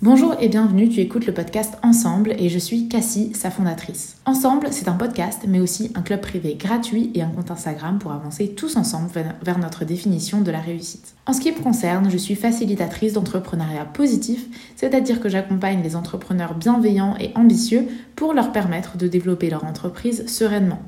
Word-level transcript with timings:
Bonjour 0.00 0.36
et 0.38 0.48
bienvenue, 0.48 0.88
tu 0.88 1.00
écoutes 1.00 1.26
le 1.26 1.34
podcast 1.34 1.74
Ensemble 1.82 2.32
et 2.38 2.48
je 2.48 2.58
suis 2.60 2.86
Cassie, 2.86 3.32
sa 3.34 3.50
fondatrice. 3.50 4.16
Ensemble, 4.26 4.68
c'est 4.70 4.86
un 4.86 4.92
podcast 4.92 5.42
mais 5.48 5.58
aussi 5.58 5.90
un 5.96 6.02
club 6.02 6.20
privé 6.20 6.54
gratuit 6.54 7.10
et 7.16 7.22
un 7.22 7.30
compte 7.30 7.50
Instagram 7.50 7.98
pour 7.98 8.12
avancer 8.12 8.50
tous 8.50 8.76
ensemble 8.76 9.10
vers 9.42 9.58
notre 9.58 9.84
définition 9.84 10.40
de 10.40 10.52
la 10.52 10.60
réussite. 10.60 11.16
En 11.26 11.32
ce 11.32 11.40
qui 11.40 11.50
me 11.50 11.58
concerne, 11.58 12.12
je 12.12 12.16
suis 12.16 12.36
facilitatrice 12.36 13.14
d'entrepreneuriat 13.14 13.86
positif, 13.86 14.46
c'est-à-dire 14.76 15.20
que 15.20 15.28
j'accompagne 15.28 15.82
les 15.82 15.96
entrepreneurs 15.96 16.54
bienveillants 16.54 17.16
et 17.18 17.32
ambitieux 17.34 17.88
pour 18.14 18.34
leur 18.34 18.52
permettre 18.52 18.98
de 18.98 19.08
développer 19.08 19.50
leur 19.50 19.64
entreprise 19.64 20.28
sereinement. 20.28 20.80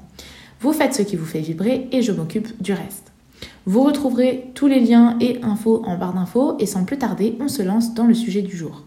Vous 0.61 0.73
faites 0.73 0.95
ce 0.95 1.03
qui 1.03 1.17
vous 1.17 1.27
fait 1.27 1.41
vibrer 1.41 1.89
et 1.91 2.03
je 2.03 2.13
m'occupe 2.13 2.63
du 2.63 2.75
reste. 2.75 3.11
Vous 3.67 3.83
retrouverez 3.83 4.53
tous 4.55 4.69
les 4.69 4.79
liens 4.79 5.17
et 5.21 5.41
infos 5.43 5.83
en 5.85 5.99
barre 5.99 6.15
d'infos 6.15 6.55
et 6.61 6.67
sans 6.67 6.85
plus 6.85 6.99
tarder, 6.99 7.37
on 7.41 7.49
se 7.49 7.63
lance 7.63 7.93
dans 7.93 8.07
le 8.07 8.15
sujet 8.15 8.43
du 8.43 8.57
jour. 8.57 8.85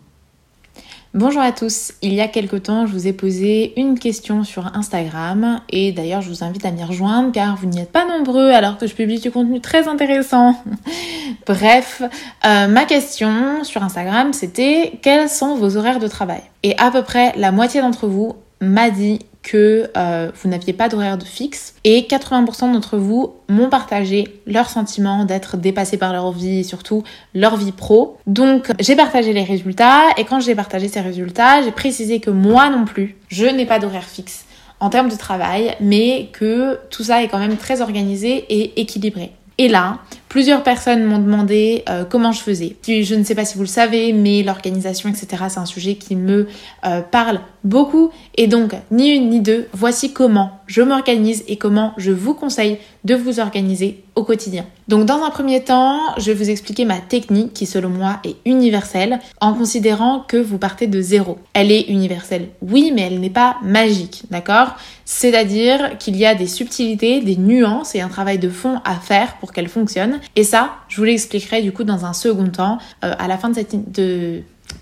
Bonjour 1.16 1.44
à 1.44 1.52
tous, 1.52 1.94
il 2.02 2.12
y 2.12 2.22
a 2.22 2.28
quelque 2.28 2.56
temps 2.56 2.88
je 2.88 2.92
vous 2.92 3.06
ai 3.06 3.14
posé 3.14 3.80
une 3.80 4.00
question 4.00 4.44
sur 4.44 4.76
Instagram 4.76 5.62
et 5.70 5.92
d'ailleurs 5.92 6.22
je 6.22 6.30
vous 6.30 6.44
invite 6.44 6.66
à 6.66 6.72
m'y 6.72 6.84
rejoindre 6.84 7.32
car 7.32 7.56
vous 7.56 7.68
n'y 7.68 7.80
êtes 7.80 7.92
pas 7.92 8.08
nombreux 8.08 8.50
alors 8.50 8.80
que 8.80 8.88
je 8.88 8.96
publie 8.96 9.20
du 9.20 9.30
contenu 9.30 9.62
très 9.62 9.88
intéressant. 9.88 10.56
Bref, 11.46 12.02
euh, 12.48 12.68
ma 12.68 12.86
question 12.86 13.64
sur 13.64 13.84
Instagram 13.84 14.34
c'était 14.34 14.94
quels 15.04 15.30
sont 15.30 15.54
vos 15.54 15.78
horaires 15.78 16.00
de 16.00 16.08
travail? 16.08 16.42
Et 16.64 16.76
à 16.80 16.90
peu 16.90 17.04
près 17.04 17.32
la 17.38 17.52
moitié 17.52 17.82
d'entre 17.82 18.08
vous 18.08 18.34
m'a 18.64 18.90
dit 18.90 19.20
que 19.44 19.92
euh, 19.98 20.32
vous 20.42 20.50
n'aviez 20.50 20.74
pas 20.74 20.90
d'horaire 20.90 21.18
de 21.18 21.26
fixe 21.26 21.76
et 21.84 22.02
80% 22.02 22.72
d'entre 22.72 22.98
vous 22.98 23.34
m'ont 23.50 23.70
partagé 23.70 24.40
leur 24.48 24.70
sentiment 24.70 25.26
d'être 25.26 25.58
dépassés 25.58 25.98
par 25.98 26.14
leur 26.14 26.32
vie 26.32 26.60
et 26.60 26.64
surtout 26.64 27.04
leur 27.36 27.58
vie 27.58 27.74
pro. 27.74 28.18
Donc 28.26 28.72
j'ai 28.80 28.96
partagé 28.96 29.34
les 29.34 29.44
résultats 29.44 30.02
et 30.18 30.24
quand 30.24 30.40
j'ai 30.40 30.56
partagé 30.56 30.88
ces 30.88 31.02
résultats, 31.02 31.62
j'ai 31.62 31.72
précisé 31.72 32.20
que 32.20 32.32
moi 32.32 32.70
non 32.70 32.86
plus, 32.86 33.18
je 33.28 33.46
n'ai 33.46 33.66
pas 33.66 33.80
d'horaire 33.80 34.06
fixe 34.06 34.46
en 34.80 34.90
termes 34.90 35.10
de 35.10 35.16
travail, 35.16 35.76
mais 35.80 36.30
que 36.34 36.80
tout 36.90 37.04
ça 37.04 37.24
est 37.24 37.28
quand 37.28 37.40
même 37.40 37.58
très 37.58 37.82
organisé 37.82 38.46
et 38.50 38.82
équilibré. 38.82 39.32
Et 39.58 39.68
là, 39.70 40.00
plusieurs 40.34 40.64
personnes 40.64 41.04
m'ont 41.04 41.20
demandé 41.20 41.84
euh, 41.88 42.06
comment 42.10 42.32
je 42.32 42.42
faisais. 42.42 42.76
Je 42.88 43.14
ne 43.14 43.24
sais 43.24 43.36
pas 43.36 43.46
si 43.46 43.56
vous 43.56 43.62
le 43.62 43.68
savez, 43.68 44.14
mais 44.14 44.42
l'organisation, 44.42 45.08
etc., 45.08 45.44
c'est 45.48 45.60
un 45.60 45.68
sujet 45.68 45.94
qui 45.94 46.16
me 46.16 46.48
euh, 46.88 47.02
parle 47.02 47.40
beaucoup. 47.64 48.10
Et 48.34 48.48
donc, 48.48 48.74
ni 48.90 49.12
une 49.12 49.30
ni 49.30 49.42
deux, 49.42 49.68
voici 49.74 50.12
comment 50.12 50.60
je 50.66 50.82
m'organise 50.82 51.44
et 51.48 51.58
comment 51.58 51.94
je 51.98 52.10
vous 52.10 52.34
conseille 52.34 52.80
de 53.04 53.14
vous 53.14 53.40
organiser 53.40 54.04
au 54.16 54.24
quotidien. 54.24 54.66
Donc, 54.88 55.06
dans 55.06 55.24
un 55.24 55.30
premier 55.30 55.64
temps, 55.64 56.00
je 56.18 56.32
vais 56.32 56.34
vous 56.34 56.50
expliquer 56.50 56.86
ma 56.86 56.98
technique 56.98 57.54
qui, 57.54 57.66
selon 57.66 57.90
moi, 57.90 58.20
est 58.24 58.36
universelle 58.46 59.20
en 59.40 59.54
considérant 59.54 60.24
que 60.28 60.38
vous 60.38 60.58
partez 60.58 60.88
de 60.88 61.02
zéro. 61.02 61.38
Elle 61.54 61.72
est 61.72 61.90
universelle, 61.90 62.50
oui, 62.62 62.92
mais 62.94 63.04
elle 63.04 63.20
n'est 63.20 63.30
pas 63.30 63.58
magique, 63.64 64.24
d'accord? 64.30 64.76
C'est-à-dire 65.06 65.98
qu'il 65.98 66.16
y 66.16 66.26
a 66.26 66.36
des 66.36 66.48
subtilités, 66.48 67.22
des 67.22 67.38
nuances 67.38 67.96
et 67.96 68.02
un 68.02 68.08
travail 68.08 68.40
de 68.40 68.50
fond 68.50 68.82
à 68.86 68.96
faire 68.96 69.38
pour 69.38 69.52
qu'elle 69.52 69.68
fonctionne. 69.68 70.20
Et 70.36 70.44
ça, 70.44 70.76
je 70.88 70.98
vous 70.98 71.04
l'expliquerai 71.04 71.62
du 71.62 71.72
coup 71.72 71.84
dans 71.84 72.06
un 72.06 72.14
second 72.14 72.48
temps 72.48 72.78
euh, 73.04 73.14
à 73.18 73.28
la 73.28 73.38
fin 73.38 73.50
de 73.50 73.56
cette, 73.56 73.76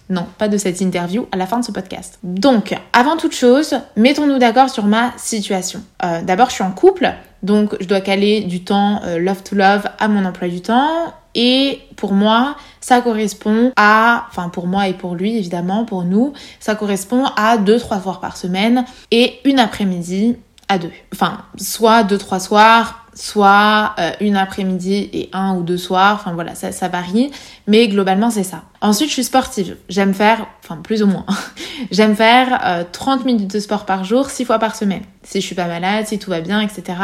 non, 0.10 0.26
pas 0.38 0.48
de 0.48 0.58
cette 0.58 0.82
interview, 0.82 1.28
à 1.32 1.38
la 1.38 1.48
fin 1.48 1.60
de 1.60 1.66
ce 1.66 1.72
podcast. 1.72 2.20
Donc, 2.24 2.76
avant 2.94 3.18
toute 3.18 3.34
chose, 3.34 3.80
mettons-nous 3.96 4.40
d'accord 4.40 4.70
sur 4.70 4.86
ma 4.86 5.14
situation. 5.18 5.82
Euh, 6.04 6.22
d'abord, 6.22 6.50
je 6.50 6.56
suis 6.56 6.64
en 6.64 6.72
couple, 6.72 7.14
donc 7.44 7.76
je 7.80 7.88
dois 7.88 8.02
caler 8.02 8.42
du 8.42 8.64
temps 8.64 9.02
euh, 9.06 9.20
love 9.20 9.44
to 9.44 9.56
love 9.56 9.84
à 10.00 10.08
mon 10.08 10.26
emploi 10.26 10.48
du 10.48 10.62
temps. 10.62 11.14
Et 11.34 11.80
pour 11.96 12.12
moi, 12.12 12.58
ça 12.82 13.00
correspond 13.00 13.72
à, 13.78 14.26
enfin 14.30 14.50
pour 14.50 14.68
moi 14.68 14.90
et 14.90 14.94
pour 14.94 15.16
lui 15.16 15.38
évidemment, 15.38 15.86
pour 15.86 16.04
nous, 16.04 16.34
ça 16.60 16.76
correspond 16.76 17.24
à 17.38 17.58
2-3 17.58 18.02
soirs 18.02 18.20
par 18.20 18.36
semaine 18.36 18.84
et 19.12 19.40
une 19.46 19.60
après-midi 19.60 20.36
à 20.68 20.78
deux. 20.78 20.92
Enfin, 21.14 21.38
soit 21.58 22.04
2-3 22.04 22.42
soirs, 22.42 23.01
soit 23.14 23.94
euh, 24.00 24.12
une 24.22 24.38
après-midi 24.38 25.10
et 25.14 25.30
un 25.34 25.56
ou 25.56 25.64
deux 25.64 25.78
soirs, 25.78 26.16
enfin 26.16 26.34
voilà, 26.34 26.56
ça, 26.56 26.88
varie, 26.88 27.32
mais 27.68 27.88
globalement 27.88 28.30
c'est 28.30 28.44
ça. 28.44 28.64
Ensuite, 28.82 29.10
je 29.10 29.14
suis 29.14 29.24
sportive, 29.24 29.78
j'aime 29.90 30.14
faire, 30.14 30.46
enfin 30.64 30.78
plus 30.82 31.04
ou 31.04 31.08
moins, 31.08 31.26
j'aime 31.92 32.16
faire 32.16 32.86
30 32.92 33.22
euh, 33.22 33.26
minutes 33.26 33.54
de 33.54 33.60
sport 33.60 33.86
par 33.86 34.04
jour, 34.04 34.30
6 34.30 34.46
fois 34.46 34.60
par 34.60 34.76
semaine. 34.76 35.04
Si 35.24 35.42
je 35.42 35.46
suis 35.46 35.56
pas 35.56 35.68
malade, 35.68 36.08
si 36.08 36.20
tout 36.20 36.30
va 36.30 36.42
bien, 36.42 36.62
etc., 36.62 36.98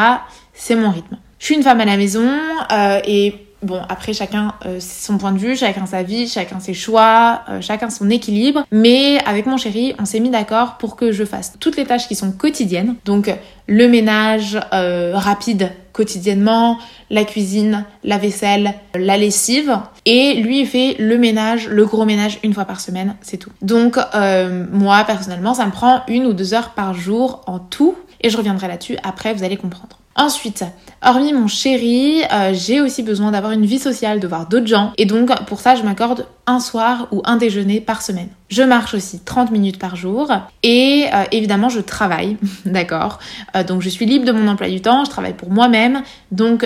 c'est 0.54 0.76
mon 0.76 0.90
rythme. 0.90 1.18
Je 1.40 1.46
suis 1.46 1.56
une 1.56 1.64
femme 1.64 1.82
à 1.82 1.86
la 1.86 1.98
maison 1.98 2.28
euh, 2.72 3.00
et 3.06 3.36
Bon, 3.64 3.82
après, 3.90 4.14
chacun 4.14 4.54
euh, 4.68 4.80
son 4.80 5.18
point 5.18 5.32
de 5.32 5.40
vue, 5.40 5.58
chacun 5.58 5.88
sa 5.88 6.04
vie, 6.04 6.28
chacun 6.28 6.60
ses 6.60 6.76
choix, 6.76 7.42
chacun 7.60 7.90
son 7.90 8.08
équilibre. 8.12 8.64
Mais 8.72 9.18
avec 9.26 9.48
mon 9.48 9.58
chéri, 9.58 9.96
on 9.98 10.06
s'est 10.06 10.20
mis 10.20 10.30
d'accord 10.30 10.78
pour 10.78 10.96
que 10.96 11.12
je 11.12 11.26
fasse 11.26 11.54
toutes 11.60 11.76
les 11.76 11.86
tâches 11.86 12.08
qui 12.08 12.14
sont 12.14 12.32
quotidiennes. 12.32 12.98
Donc, 13.04 13.34
le 13.66 13.88
ménage 13.88 14.60
rapide 14.72 15.72
quotidiennement, 15.98 16.78
la 17.10 17.26
cuisine, 17.26 17.84
la 18.04 18.18
vaisselle, 18.18 18.76
la 18.96 19.18
lessive. 19.18 19.78
Et 20.06 20.36
lui, 20.36 20.62
il 20.62 20.68
fait 20.68 20.96
le 21.00 21.18
ménage, 21.18 21.68
le 21.68 21.86
gros 21.86 22.06
ménage 22.06 22.40
une 22.44 22.54
fois 22.54 22.66
par 22.66 22.80
semaine, 22.80 23.16
c'est 23.22 23.38
tout. 23.38 23.52
Donc, 23.62 23.98
moi, 24.72 25.04
personnellement, 25.06 25.54
ça 25.54 25.66
me 25.66 25.72
prend 25.72 26.04
une 26.08 26.26
ou 26.26 26.34
deux 26.34 26.54
heures 26.54 26.70
par 26.70 26.94
jour 26.94 27.42
en 27.48 27.60
tout. 27.60 27.96
Et 28.22 28.30
je 28.30 28.38
reviendrai 28.38 28.68
là-dessus 28.68 28.98
après, 29.04 29.34
vous 29.34 29.44
allez 29.44 29.58
comprendre. 29.58 30.00
Ensuite, 30.18 30.66
hormis 31.06 31.32
mon 31.32 31.48
chéri, 31.48 32.24
euh, 32.34 32.52
j'ai 32.52 32.82
aussi 32.82 33.04
besoin 33.04 33.30
d'avoir 33.30 33.52
une 33.52 33.68
vie 33.68 33.78
sociale, 33.78 34.20
de 34.20 34.28
voir 34.28 34.48
d'autres 34.48 34.66
gens. 34.66 34.92
Et 34.98 35.06
donc, 35.06 35.30
pour 35.46 35.60
ça, 35.60 35.76
je 35.76 35.84
m'accorde 35.84 36.26
un 36.48 36.60
soir 36.60 37.08
ou 37.12 37.22
un 37.24 37.38
déjeuner 37.38 37.82
par 37.82 38.02
semaine. 38.02 38.30
Je 38.50 38.64
marche 38.64 38.94
aussi 38.94 39.20
30 39.20 39.52
minutes 39.52 39.80
par 39.80 39.96
jour 39.96 40.32
et 40.64 41.06
euh, 41.14 41.24
évidemment 41.32 41.70
je 41.70 41.80
travaille, 41.80 42.38
d'accord 42.66 43.20
euh, 43.56 43.64
Donc 43.64 43.82
je 43.82 43.90
suis 43.90 44.06
libre 44.06 44.26
de 44.26 44.32
mon 44.32 44.48
emploi 44.48 44.70
du 44.70 44.82
temps, 44.82 45.06
je 45.06 45.10
travaille 45.10 45.34
pour 45.34 45.52
moi-même, 45.52 46.04
donc 46.32 46.66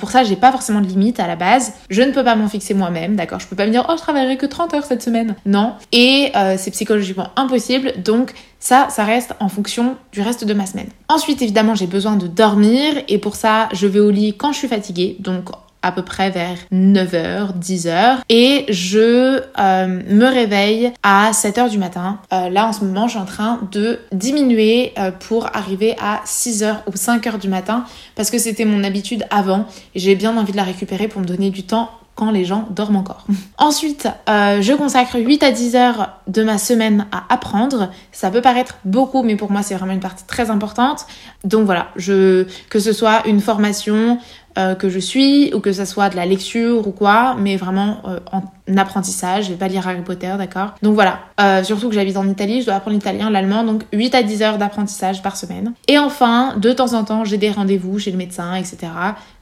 pour 0.00 0.10
ça 0.10 0.24
j'ai 0.24 0.36
pas 0.36 0.52
forcément 0.52 0.80
de 0.80 0.86
limite 0.86 1.20
à 1.20 1.26
la 1.26 1.36
base. 1.36 1.72
Je 1.90 2.02
ne 2.02 2.12
peux 2.12 2.24
pas 2.24 2.36
m'en 2.36 2.48
fixer 2.48 2.74
moi-même, 2.74 3.16
d'accord 3.16 3.40
Je 3.40 3.46
peux 3.46 3.56
pas 3.56 3.66
me 3.66 3.70
dire 3.70 3.86
oh 3.88 3.94
je 3.96 4.02
travaillerai 4.02 4.36
que 4.36 4.46
30 4.46 4.74
heures 4.74 4.84
cette 4.84 5.02
semaine, 5.02 5.34
non. 5.46 5.74
Et 5.92 6.32
c'est 6.56 6.70
psychologiquement 6.70 7.30
impossible, 7.36 7.94
donc 8.02 8.34
ça, 8.62 8.86
ça 8.90 9.04
reste 9.04 9.34
en 9.40 9.48
fonction 9.48 9.96
du 10.12 10.20
reste 10.22 10.44
de 10.44 10.54
ma 10.54 10.66
semaine. 10.66 10.86
Ensuite, 11.08 11.42
évidemment, 11.42 11.74
j'ai 11.74 11.88
besoin 11.88 12.14
de 12.14 12.28
dormir 12.28 12.94
et 13.08 13.18
pour 13.18 13.34
ça, 13.34 13.68
je 13.72 13.88
vais 13.88 13.98
au 13.98 14.10
lit 14.10 14.36
quand 14.36 14.52
je 14.52 14.58
suis 14.58 14.68
fatiguée. 14.68 15.16
Donc, 15.18 15.48
à 15.82 15.92
peu 15.92 16.02
près 16.02 16.30
vers 16.30 16.56
9h, 16.72 17.58
10h 17.58 18.18
et 18.28 18.66
je 18.68 19.40
euh, 19.58 19.86
me 20.08 20.26
réveille 20.26 20.92
à 21.02 21.32
7h 21.32 21.70
du 21.70 21.78
matin. 21.78 22.18
Euh, 22.32 22.48
là 22.48 22.66
en 22.66 22.72
ce 22.72 22.84
moment 22.84 23.06
je 23.06 23.12
suis 23.12 23.20
en 23.20 23.24
train 23.24 23.60
de 23.72 24.00
diminuer 24.12 24.92
euh, 24.98 25.10
pour 25.10 25.54
arriver 25.56 25.96
à 26.00 26.22
6h 26.24 26.78
ou 26.86 26.92
5h 26.92 27.38
du 27.38 27.48
matin 27.48 27.84
parce 28.14 28.30
que 28.30 28.38
c'était 28.38 28.64
mon 28.64 28.84
habitude 28.84 29.24
avant 29.30 29.66
et 29.94 30.00
j'ai 30.00 30.14
bien 30.14 30.36
envie 30.36 30.52
de 30.52 30.56
la 30.56 30.64
récupérer 30.64 31.08
pour 31.08 31.20
me 31.20 31.26
donner 31.26 31.50
du 31.50 31.64
temps 31.64 31.90
quand 32.14 32.30
les 32.30 32.44
gens 32.44 32.68
dorment 32.70 32.96
encore. 32.96 33.24
Ensuite, 33.58 34.08
euh, 34.28 34.60
je 34.60 34.72
consacre 34.74 35.18
8 35.18 35.42
à 35.42 35.50
10 35.50 35.76
heures 35.76 36.10
de 36.26 36.42
ma 36.42 36.58
semaine 36.58 37.06
à 37.10 37.24
apprendre. 37.32 37.90
Ça 38.12 38.30
peut 38.30 38.42
paraître 38.42 38.78
beaucoup, 38.84 39.22
mais 39.22 39.36
pour 39.36 39.50
moi, 39.50 39.62
c'est 39.62 39.74
vraiment 39.74 39.92
une 39.92 40.00
partie 40.00 40.24
très 40.26 40.50
importante. 40.50 41.06
Donc 41.44 41.64
voilà, 41.64 41.88
que 41.96 42.78
ce 42.78 42.92
soit 42.92 43.26
une 43.26 43.40
formation, 43.40 44.18
euh, 44.58 44.74
que 44.74 44.90
je 44.90 44.98
suis 44.98 45.54
ou 45.54 45.60
que 45.60 45.72
ça 45.72 45.86
soit 45.86 46.10
de 46.10 46.16
la 46.16 46.26
lecture 46.26 46.86
ou 46.86 46.90
quoi, 46.90 47.34
mais 47.38 47.56
vraiment 47.56 48.02
euh, 48.06 48.18
en 48.30 48.42
apprentissage. 48.76 49.46
Je 49.46 49.50
vais 49.50 49.56
pas 49.56 49.68
lire 49.68 49.88
Harry 49.88 50.02
Potter, 50.02 50.34
d'accord? 50.36 50.74
Donc 50.82 50.94
voilà. 50.94 51.20
Surtout 51.64 51.88
que 51.88 51.94
j'habite 51.94 52.16
en 52.16 52.28
Italie, 52.28 52.60
je 52.60 52.66
dois 52.66 52.74
apprendre 52.74 52.94
l'italien, 52.94 53.30
l'allemand, 53.30 53.64
donc 53.64 53.84
8 53.92 54.14
à 54.14 54.22
10 54.22 54.42
heures 54.42 54.58
d'apprentissage 54.58 55.22
par 55.22 55.36
semaine. 55.36 55.72
Et 55.88 55.98
enfin, 55.98 56.56
de 56.56 56.72
temps 56.72 56.92
en 56.92 57.02
temps, 57.02 57.24
j'ai 57.24 57.38
des 57.38 57.50
rendez-vous 57.50 57.98
chez 57.98 58.12
le 58.12 58.18
médecin, 58.18 58.54
etc. 58.54 58.92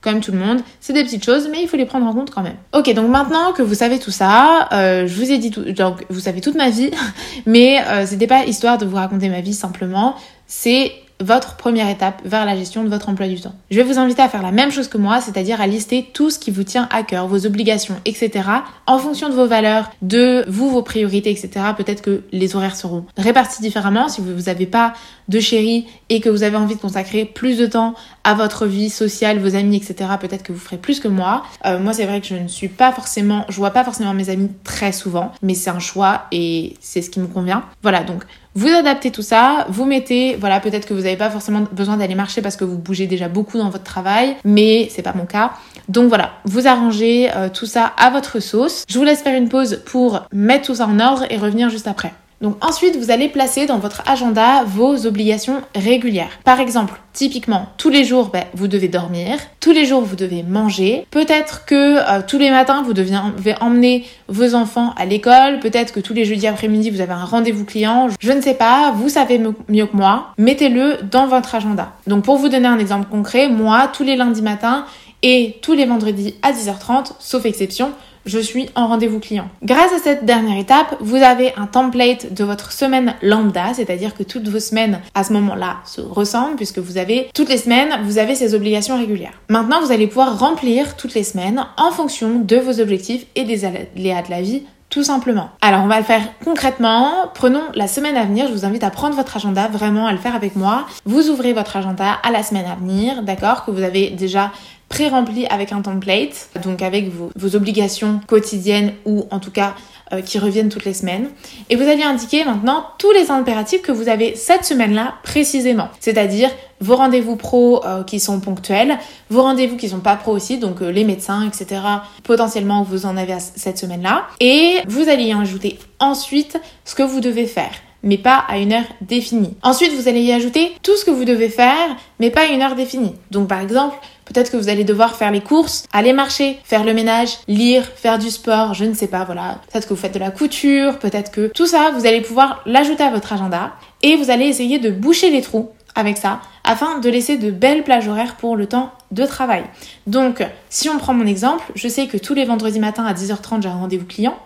Comme 0.02 0.20
tout 0.20 0.32
le 0.32 0.38
monde, 0.38 0.60
c'est 0.80 0.92
des 0.92 1.04
petites 1.04 1.24
choses, 1.24 1.48
mais 1.50 1.62
il 1.62 1.68
faut 1.68 1.76
les 1.76 1.84
prendre 1.84 2.06
en 2.06 2.14
compte 2.14 2.30
quand 2.30 2.42
même. 2.42 2.56
Ok, 2.72 2.92
donc 2.94 3.10
maintenant 3.10 3.52
que 3.52 3.62
vous 3.62 3.74
savez 3.74 3.98
tout 3.98 4.10
ça, 4.10 4.68
je 4.72 5.14
vous 5.14 5.30
ai 5.30 5.36
dit 5.36 5.50
tout, 5.50 5.62
donc 5.72 6.06
vous 6.08 6.20
savez 6.20 6.40
toute 6.40 6.54
ma 6.54 6.70
vie, 6.70 6.90
mais 7.46 7.84
c'était 8.06 8.26
pas 8.26 8.46
histoire 8.46 8.78
de 8.78 8.86
vous 8.86 8.96
raconter 8.96 9.28
ma 9.28 9.42
vie 9.42 9.52
simplement. 9.52 10.14
C'est 10.46 10.92
votre 11.20 11.56
première 11.56 11.88
étape 11.88 12.22
vers 12.24 12.44
la 12.44 12.56
gestion 12.56 12.84
de 12.84 12.88
votre 12.88 13.08
emploi 13.08 13.28
du 13.28 13.40
temps. 13.40 13.54
Je 13.70 13.76
vais 13.76 13.82
vous 13.82 13.98
inviter 13.98 14.22
à 14.22 14.28
faire 14.28 14.42
la 14.42 14.52
même 14.52 14.70
chose 14.70 14.88
que 14.88 14.98
moi, 14.98 15.20
c'est-à-dire 15.20 15.60
à 15.60 15.66
lister 15.66 16.08
tout 16.12 16.30
ce 16.30 16.38
qui 16.38 16.50
vous 16.50 16.64
tient 16.64 16.88
à 16.90 17.02
cœur, 17.02 17.26
vos 17.28 17.46
obligations, 17.46 17.96
etc. 18.04 18.48
En 18.86 18.98
fonction 18.98 19.28
de 19.28 19.34
vos 19.34 19.46
valeurs, 19.46 19.90
de 20.02 20.44
vous, 20.48 20.70
vos 20.70 20.82
priorités, 20.82 21.30
etc. 21.30 21.50
Peut-être 21.76 22.02
que 22.02 22.22
les 22.32 22.56
horaires 22.56 22.76
seront 22.76 23.04
répartis 23.16 23.62
différemment. 23.62 24.08
Si 24.08 24.20
vous 24.20 24.42
n'avez 24.42 24.66
pas 24.66 24.94
de 25.28 25.40
chéri 25.40 25.86
et 26.08 26.20
que 26.20 26.28
vous 26.28 26.42
avez 26.42 26.56
envie 26.56 26.74
de 26.74 26.80
consacrer 26.80 27.24
plus 27.24 27.56
de 27.56 27.66
temps 27.66 27.94
à 28.24 28.34
votre 28.34 28.66
vie 28.66 28.90
sociale, 28.90 29.38
vos 29.38 29.54
amis, 29.54 29.76
etc. 29.76 30.10
Peut-être 30.20 30.42
que 30.42 30.52
vous 30.52 30.58
ferez 30.58 30.76
plus 30.76 31.00
que 31.00 31.08
moi. 31.08 31.44
Euh, 31.64 31.78
moi, 31.78 31.92
c'est 31.92 32.04
vrai 32.04 32.20
que 32.20 32.26
je 32.26 32.34
ne 32.34 32.48
suis 32.48 32.68
pas 32.68 32.92
forcément, 32.92 33.46
je 33.48 33.56
vois 33.56 33.70
pas 33.70 33.84
forcément 33.84 34.12
mes 34.12 34.28
amis 34.28 34.50
très 34.64 34.92
souvent, 34.92 35.32
mais 35.42 35.54
c'est 35.54 35.70
un 35.70 35.78
choix 35.78 36.26
et 36.32 36.74
c'est 36.80 37.02
ce 37.02 37.10
qui 37.10 37.20
me 37.20 37.26
convient. 37.26 37.64
Voilà, 37.82 38.02
donc 38.02 38.24
Vous 38.54 38.68
adaptez 38.68 39.12
tout 39.12 39.22
ça, 39.22 39.66
vous 39.68 39.84
mettez, 39.84 40.34
voilà, 40.34 40.58
peut-être 40.58 40.86
que 40.86 40.92
vous 40.92 41.02
n'avez 41.02 41.16
pas 41.16 41.30
forcément 41.30 41.66
besoin 41.70 41.96
d'aller 41.96 42.16
marcher 42.16 42.42
parce 42.42 42.56
que 42.56 42.64
vous 42.64 42.78
bougez 42.78 43.06
déjà 43.06 43.28
beaucoup 43.28 43.58
dans 43.58 43.70
votre 43.70 43.84
travail, 43.84 44.36
mais 44.44 44.88
c'est 44.90 45.02
pas 45.02 45.12
mon 45.14 45.24
cas. 45.24 45.52
Donc 45.88 46.08
voilà, 46.08 46.32
vous 46.44 46.66
arrangez 46.66 47.30
euh, 47.34 47.48
tout 47.48 47.66
ça 47.66 47.92
à 47.96 48.10
votre 48.10 48.40
sauce. 48.40 48.84
Je 48.88 48.98
vous 48.98 49.04
laisse 49.04 49.22
faire 49.22 49.36
une 49.36 49.48
pause 49.48 49.82
pour 49.86 50.26
mettre 50.32 50.66
tout 50.66 50.74
ça 50.74 50.86
en 50.86 50.98
ordre 50.98 51.26
et 51.30 51.36
revenir 51.36 51.70
juste 51.70 51.86
après. 51.86 52.12
Donc 52.40 52.56
ensuite, 52.64 52.96
vous 52.96 53.10
allez 53.10 53.28
placer 53.28 53.66
dans 53.66 53.78
votre 53.78 54.02
agenda 54.06 54.64
vos 54.64 55.06
obligations 55.06 55.60
régulières. 55.74 56.38
Par 56.44 56.58
exemple, 56.58 56.94
typiquement, 57.12 57.66
tous 57.76 57.90
les 57.90 58.04
jours, 58.04 58.30
ben, 58.32 58.44
vous 58.54 58.66
devez 58.66 58.88
dormir, 58.88 59.38
tous 59.60 59.72
les 59.72 59.84
jours, 59.84 60.00
vous 60.00 60.16
devez 60.16 60.42
manger. 60.42 61.06
Peut-être 61.10 61.66
que 61.66 61.98
euh, 61.98 62.22
tous 62.26 62.38
les 62.38 62.50
matins, 62.50 62.82
vous 62.82 62.94
devez 62.94 63.54
emmener 63.60 64.06
vos 64.28 64.54
enfants 64.54 64.94
à 64.96 65.04
l'école. 65.04 65.60
Peut-être 65.60 65.92
que 65.92 66.00
tous 66.00 66.14
les 66.14 66.24
jeudis 66.24 66.46
après-midi, 66.46 66.88
vous 66.90 67.02
avez 67.02 67.12
un 67.12 67.24
rendez-vous 67.24 67.66
client. 67.66 68.08
Je 68.18 68.32
ne 68.32 68.40
sais 68.40 68.54
pas, 68.54 68.90
vous 68.92 69.10
savez 69.10 69.38
mieux 69.68 69.86
que 69.86 69.96
moi. 69.96 70.28
Mettez-le 70.38 70.98
dans 71.10 71.26
votre 71.26 71.54
agenda. 71.54 71.92
Donc 72.06 72.24
pour 72.24 72.38
vous 72.38 72.48
donner 72.48 72.68
un 72.68 72.78
exemple 72.78 73.08
concret, 73.10 73.48
moi, 73.48 73.90
tous 73.92 74.02
les 74.02 74.16
lundis 74.16 74.42
matins 74.42 74.86
et 75.22 75.58
tous 75.60 75.74
les 75.74 75.84
vendredis 75.84 76.36
à 76.42 76.52
10h30, 76.52 77.12
sauf 77.18 77.44
exception, 77.44 77.92
je 78.26 78.38
suis 78.38 78.68
en 78.74 78.88
rendez-vous 78.88 79.20
client. 79.20 79.48
Grâce 79.62 79.92
à 79.92 79.98
cette 79.98 80.24
dernière 80.24 80.58
étape, 80.58 80.96
vous 81.00 81.16
avez 81.16 81.54
un 81.56 81.66
template 81.66 82.32
de 82.32 82.44
votre 82.44 82.72
semaine 82.72 83.14
lambda, 83.22 83.74
c'est-à-dire 83.74 84.14
que 84.14 84.22
toutes 84.22 84.48
vos 84.48 84.60
semaines 84.60 85.00
à 85.14 85.24
ce 85.24 85.32
moment-là 85.32 85.78
se 85.84 86.00
ressemblent 86.00 86.56
puisque 86.56 86.78
vous 86.78 86.98
avez 86.98 87.28
toutes 87.34 87.48
les 87.48 87.58
semaines, 87.58 88.00
vous 88.04 88.18
avez 88.18 88.34
ces 88.34 88.54
obligations 88.54 88.98
régulières. 88.98 89.40
Maintenant, 89.48 89.80
vous 89.80 89.92
allez 89.92 90.06
pouvoir 90.06 90.38
remplir 90.38 90.96
toutes 90.96 91.14
les 91.14 91.24
semaines 91.24 91.66
en 91.76 91.90
fonction 91.90 92.40
de 92.40 92.56
vos 92.56 92.80
objectifs 92.80 93.26
et 93.34 93.44
des 93.44 93.64
aléas 93.64 94.22
de 94.22 94.30
la 94.30 94.42
vie 94.42 94.62
tout 94.90 95.04
simplement. 95.04 95.50
Alors 95.62 95.84
on 95.84 95.86
va 95.86 95.98
le 95.98 96.04
faire 96.04 96.22
concrètement. 96.44 97.30
Prenons 97.32 97.62
la 97.74 97.86
semaine 97.86 98.16
à 98.16 98.24
venir. 98.24 98.48
Je 98.48 98.52
vous 98.52 98.64
invite 98.64 98.82
à 98.82 98.90
prendre 98.90 99.14
votre 99.14 99.36
agenda, 99.36 99.68
vraiment 99.68 100.06
à 100.06 100.12
le 100.12 100.18
faire 100.18 100.34
avec 100.34 100.56
moi. 100.56 100.84
Vous 101.04 101.30
ouvrez 101.30 101.52
votre 101.52 101.76
agenda 101.76 102.14
à 102.24 102.32
la 102.32 102.42
semaine 102.42 102.66
à 102.66 102.74
venir, 102.74 103.22
d'accord 103.22 103.64
Que 103.64 103.70
vous 103.70 103.84
avez 103.84 104.10
déjà 104.10 104.50
pré-rempli 104.90 105.46
avec 105.46 105.72
un 105.72 105.80
template, 105.80 106.50
donc 106.62 106.82
avec 106.82 107.08
vos, 107.08 107.56
obligations 107.56 108.20
quotidiennes 108.26 108.92
ou 109.06 109.26
en 109.30 109.38
tout 109.38 109.52
cas 109.52 109.74
euh, 110.12 110.20
qui 110.20 110.38
reviennent 110.38 110.68
toutes 110.68 110.84
les 110.84 110.92
semaines. 110.92 111.30
Et 111.70 111.76
vous 111.76 111.84
allez 111.84 112.02
indiquer 112.02 112.44
maintenant 112.44 112.84
tous 112.98 113.12
les 113.12 113.30
impératifs 113.30 113.82
que 113.82 113.92
vous 113.92 114.08
avez 114.08 114.34
cette 114.34 114.64
semaine-là 114.64 115.14
précisément. 115.22 115.88
C'est-à-dire 116.00 116.50
vos 116.80 116.96
rendez-vous 116.96 117.36
pro 117.36 117.84
euh, 117.84 118.02
qui 118.02 118.18
sont 118.18 118.40
ponctuels, 118.40 118.98
vos 119.30 119.42
rendez-vous 119.42 119.76
qui 119.76 119.88
sont 119.88 120.00
pas 120.00 120.16
pro 120.16 120.32
aussi, 120.32 120.58
donc 120.58 120.82
euh, 120.82 120.90
les 120.90 121.04
médecins, 121.04 121.46
etc. 121.46 121.80
Potentiellement 122.24 122.82
vous 122.82 123.06
en 123.06 123.16
avez 123.16 123.36
cette 123.38 123.78
semaine-là. 123.78 124.26
Et 124.40 124.78
vous 124.88 125.08
allez 125.08 125.24
y 125.24 125.32
ajouter 125.32 125.78
ensuite 126.00 126.58
ce 126.84 126.94
que 126.94 127.02
vous 127.02 127.20
devez 127.20 127.46
faire 127.46 127.72
mais 128.02 128.18
pas 128.18 128.44
à 128.48 128.58
une 128.58 128.72
heure 128.72 128.86
définie. 129.00 129.56
Ensuite, 129.62 129.92
vous 129.92 130.08
allez 130.08 130.22
y 130.22 130.32
ajouter 130.32 130.72
tout 130.82 130.96
ce 130.96 131.04
que 131.04 131.10
vous 131.10 131.24
devez 131.24 131.48
faire, 131.48 131.96
mais 132.18 132.30
pas 132.30 132.42
à 132.42 132.46
une 132.46 132.62
heure 132.62 132.74
définie. 132.74 133.14
Donc, 133.30 133.48
par 133.48 133.60
exemple, 133.60 133.96
Peut-être 134.32 134.52
que 134.52 134.56
vous 134.56 134.68
allez 134.68 134.84
devoir 134.84 135.16
faire 135.16 135.32
les 135.32 135.40
courses, 135.40 135.84
aller 135.92 136.12
marcher, 136.12 136.58
faire 136.62 136.84
le 136.84 136.94
ménage, 136.94 137.38
lire, 137.48 137.84
faire 137.96 138.18
du 138.18 138.30
sport, 138.30 138.74
je 138.74 138.84
ne 138.84 138.94
sais 138.94 139.08
pas, 139.08 139.24
voilà. 139.24 139.60
Peut-être 139.70 139.88
que 139.88 139.94
vous 139.94 140.00
faites 140.00 140.14
de 140.14 140.20
la 140.20 140.30
couture, 140.30 140.98
peut-être 141.00 141.32
que 141.32 141.48
tout 141.48 141.66
ça, 141.66 141.90
vous 141.96 142.06
allez 142.06 142.20
pouvoir 142.20 142.62
l'ajouter 142.64 143.02
à 143.02 143.10
votre 143.10 143.32
agenda 143.32 143.72
et 144.02 144.16
vous 144.16 144.30
allez 144.30 144.46
essayer 144.46 144.78
de 144.78 144.90
boucher 144.90 145.30
les 145.30 145.42
trous 145.42 145.70
avec 145.96 146.16
ça 146.16 146.40
afin 146.70 147.00
de 147.00 147.10
laisser 147.10 147.36
de 147.36 147.50
belles 147.50 147.82
plages 147.82 148.06
horaires 148.06 148.36
pour 148.36 148.56
le 148.56 148.66
temps 148.66 148.92
de 149.10 149.26
travail. 149.26 149.64
Donc, 150.06 150.46
si 150.68 150.88
on 150.88 150.98
prend 150.98 151.12
mon 151.12 151.26
exemple, 151.26 151.64
je 151.74 151.88
sais 151.88 152.06
que 152.06 152.16
tous 152.16 152.32
les 152.32 152.44
vendredis 152.44 152.78
matins 152.78 153.04
à 153.04 153.12
10h30, 153.12 153.62
j'ai 153.62 153.68
un 153.68 153.74
rendez-vous 153.74 154.06
client. 154.06 154.36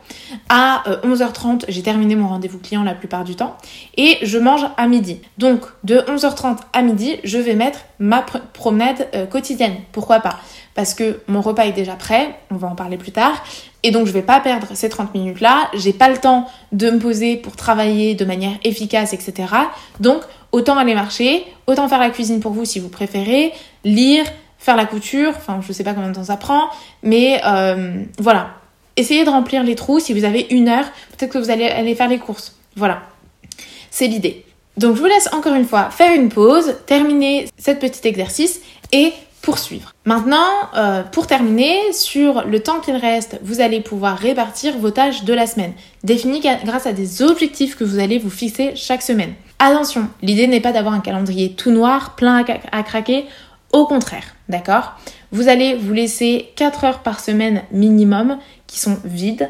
À 0.49 0.85
11h30, 1.05 1.65
euh, 1.65 1.67
j'ai 1.69 1.83
terminé 1.83 2.17
mon 2.17 2.29
rendez-vous 2.29 2.59
client 2.59 2.83
la 2.83 2.95
plupart 2.95 3.25
du 3.25 3.37
temps. 3.37 3.59
Et 3.99 4.17
je 4.23 4.39
mange 4.39 4.65
à 4.79 4.87
midi. 4.87 5.21
Donc, 5.37 5.61
de 5.83 5.99
11h30 5.99 6.61
à 6.73 6.81
midi, 6.81 7.17
je 7.25 7.37
vais 7.37 7.55
mettre 7.55 7.81
ma 7.99 8.25
promenade 8.55 9.07
euh, 9.15 9.27
quotidienne. 9.27 9.75
Pourquoi 9.93 10.21
pas? 10.21 10.39
Parce 10.75 10.95
que 10.95 11.21
mon 11.29 11.43
repas 11.43 11.67
est 11.67 11.73
déjà 11.73 11.93
prêt, 11.93 12.35
on 12.51 12.57
va 12.57 12.69
en 12.69 12.75
parler 12.75 12.97
plus 12.97 13.13
tard. 13.13 13.45
Et 13.83 13.91
donc, 13.91 14.07
je 14.07 14.13
vais 14.13 14.23
pas 14.23 14.41
perdre 14.41 14.69
ces 14.73 14.89
30 14.89 15.15
minutes-là. 15.15 15.69
J'ai 15.75 15.93
pas 15.93 16.09
le 16.09 16.17
temps 16.17 16.47
de 16.73 16.91
me 16.91 16.99
poser 16.99 17.37
pour 17.37 17.55
travailler 17.55 18.15
de 18.15 18.25
manière 18.25 18.55
efficace, 18.65 19.13
etc. 19.13 19.47
Donc, 20.01 20.23
autant 20.55 20.79
aller 20.79 20.95
marcher, 20.95 21.45
autant 21.67 21.89
faire 21.89 21.99
la 21.99 22.11
cuisine 22.11 22.39
pour 22.39 22.53
vous 22.53 22.65
si 22.65 22.79
vous 22.79 22.89
préférez, 22.89 23.53
lire, 23.83 24.25
faire 24.57 24.77
la 24.77 24.87
couture, 24.87 25.33
enfin 25.37 25.61
je 25.67 25.73
sais 25.73 25.83
pas 25.83 25.95
combien 25.95 26.11
de 26.11 26.15
temps 26.15 26.25
ça 26.25 26.37
prend, 26.37 26.69
mais 27.03 27.41
euh, 27.45 28.05
voilà. 28.19 28.51
Essayez 28.97 29.25
de 29.25 29.31
remplir 29.31 29.65
les 29.65 29.75
trous, 29.75 29.99
si 29.99 30.15
vous 30.15 30.25
avez 30.25 30.47
une 30.51 30.69
heure, 30.69 30.85
peut-être 31.11 31.33
que 31.33 31.39
vous 31.39 31.51
allez 31.51 31.67
aller 31.67 31.97
faire 31.97 32.09
les 32.09 32.19
courses. 32.19 32.57
Voilà. 32.77 33.03
C'est 33.91 34.07
l'idée. 34.07 34.45
Donc 34.77 34.95
je 34.95 35.01
vous 35.01 35.07
laisse 35.07 35.29
encore 35.33 35.55
une 35.55 35.65
fois 35.65 35.91
faire 35.91 36.15
une 36.15 36.29
pause, 36.29 36.77
terminer 36.87 37.49
cet 37.59 37.81
petit 37.81 38.07
exercice 38.07 38.61
et 38.93 39.13
poursuivre. 39.43 39.93
Maintenant, 40.05 40.47
euh, 40.77 41.03
pour 41.03 41.27
terminer, 41.27 41.93
sur 41.93 42.45
le 42.45 42.61
temps 42.61 42.79
qu'il 42.79 42.95
reste, 42.95 43.41
vous 43.43 43.61
allez 43.61 43.81
pouvoir 43.81 44.17
répartir 44.17 44.79
vos 44.79 44.93
tâches 44.93 45.25
de 45.25 45.35
la 45.35 45.49
semaine, 45.49 45.73
définies 46.05 46.43
grâce 46.65 46.87
à 46.87 46.93
des 46.93 47.23
objectifs 47.23 47.77
que 47.77 47.83
vous 47.83 47.99
allez 47.99 48.19
vous 48.19 48.31
fixer 48.31 48.77
chaque 48.77 49.03
semaine. 49.03 49.35
Attention, 49.67 50.09
l'idée 50.21 50.47
n'est 50.47 50.61
pas 50.61 50.73
d'avoir 50.73 50.93
un 50.93 51.01
calendrier 51.01 51.55
tout 51.55 51.71
noir, 51.71 52.17
plein 52.17 52.45
à 52.71 52.83
craquer, 52.83 53.25
au 53.73 53.87
contraire, 53.87 54.35
d'accord? 54.51 54.93
Vous 55.33 55.49
allez 55.49 55.75
vous 55.75 55.95
laisser 55.95 56.51
4 56.57 56.85
heures 56.85 56.99
par 56.99 57.19
semaine 57.19 57.63
minimum 57.73 58.37
qui 58.67 58.79
sont 58.79 58.99
vides. 59.07 59.49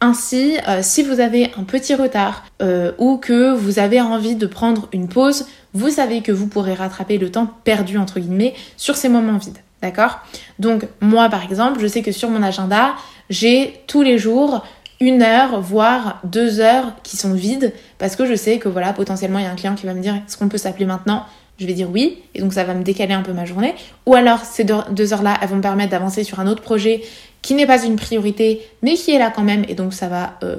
Ainsi, 0.00 0.56
euh, 0.68 0.82
si 0.82 1.02
vous 1.02 1.18
avez 1.18 1.50
un 1.58 1.64
petit 1.64 1.96
retard 1.96 2.44
euh, 2.62 2.92
ou 2.98 3.16
que 3.16 3.54
vous 3.54 3.80
avez 3.80 4.00
envie 4.00 4.36
de 4.36 4.46
prendre 4.46 4.88
une 4.92 5.08
pause, 5.08 5.46
vous 5.74 5.90
savez 5.90 6.22
que 6.22 6.30
vous 6.30 6.46
pourrez 6.46 6.74
rattraper 6.74 7.18
le 7.18 7.32
temps 7.32 7.50
perdu 7.64 7.98
entre 7.98 8.20
guillemets 8.20 8.54
sur 8.76 8.94
ces 8.94 9.08
moments 9.08 9.38
vides. 9.38 9.58
D'accord? 9.82 10.20
Donc 10.60 10.84
moi 11.00 11.28
par 11.28 11.42
exemple, 11.42 11.80
je 11.80 11.88
sais 11.88 12.02
que 12.02 12.12
sur 12.12 12.30
mon 12.30 12.44
agenda, 12.44 12.94
j'ai 13.30 13.80
tous 13.88 14.02
les 14.02 14.16
jours 14.16 14.64
une 15.00 15.22
heure, 15.22 15.60
voire 15.60 16.20
deux 16.24 16.60
heures 16.60 16.92
qui 17.02 17.16
sont 17.16 17.34
vides 17.34 17.72
parce 17.98 18.16
que 18.16 18.26
je 18.26 18.34
sais 18.34 18.58
que 18.58 18.68
voilà, 18.68 18.92
potentiellement 18.92 19.38
il 19.38 19.44
y 19.44 19.48
a 19.48 19.50
un 19.50 19.56
client 19.56 19.74
qui 19.74 19.86
va 19.86 19.94
me 19.94 20.00
dire 20.00 20.14
est-ce 20.14 20.36
qu'on 20.36 20.48
peut 20.48 20.58
s'appeler 20.58 20.86
maintenant? 20.86 21.24
Je 21.58 21.66
vais 21.66 21.72
dire 21.72 21.88
oui, 21.90 22.18
et 22.34 22.40
donc 22.40 22.52
ça 22.52 22.64
va 22.64 22.74
me 22.74 22.82
décaler 22.82 23.14
un 23.14 23.22
peu 23.22 23.32
ma 23.32 23.46
journée. 23.46 23.74
Ou 24.04 24.14
alors 24.14 24.40
ces 24.40 24.64
deux 24.64 25.12
heures-là, 25.12 25.38
elles 25.40 25.48
vont 25.48 25.56
me 25.56 25.62
permettre 25.62 25.90
d'avancer 25.90 26.22
sur 26.22 26.38
un 26.40 26.46
autre 26.46 26.62
projet 26.62 27.02
qui 27.42 27.54
n'est 27.54 27.66
pas 27.66 27.84
une 27.84 27.96
priorité, 27.96 28.60
mais 28.82 28.94
qui 28.94 29.12
est 29.12 29.18
là 29.18 29.32
quand 29.34 29.44
même, 29.44 29.64
et 29.68 29.74
donc 29.74 29.94
ça 29.94 30.08
va, 30.08 30.34
euh, 30.42 30.56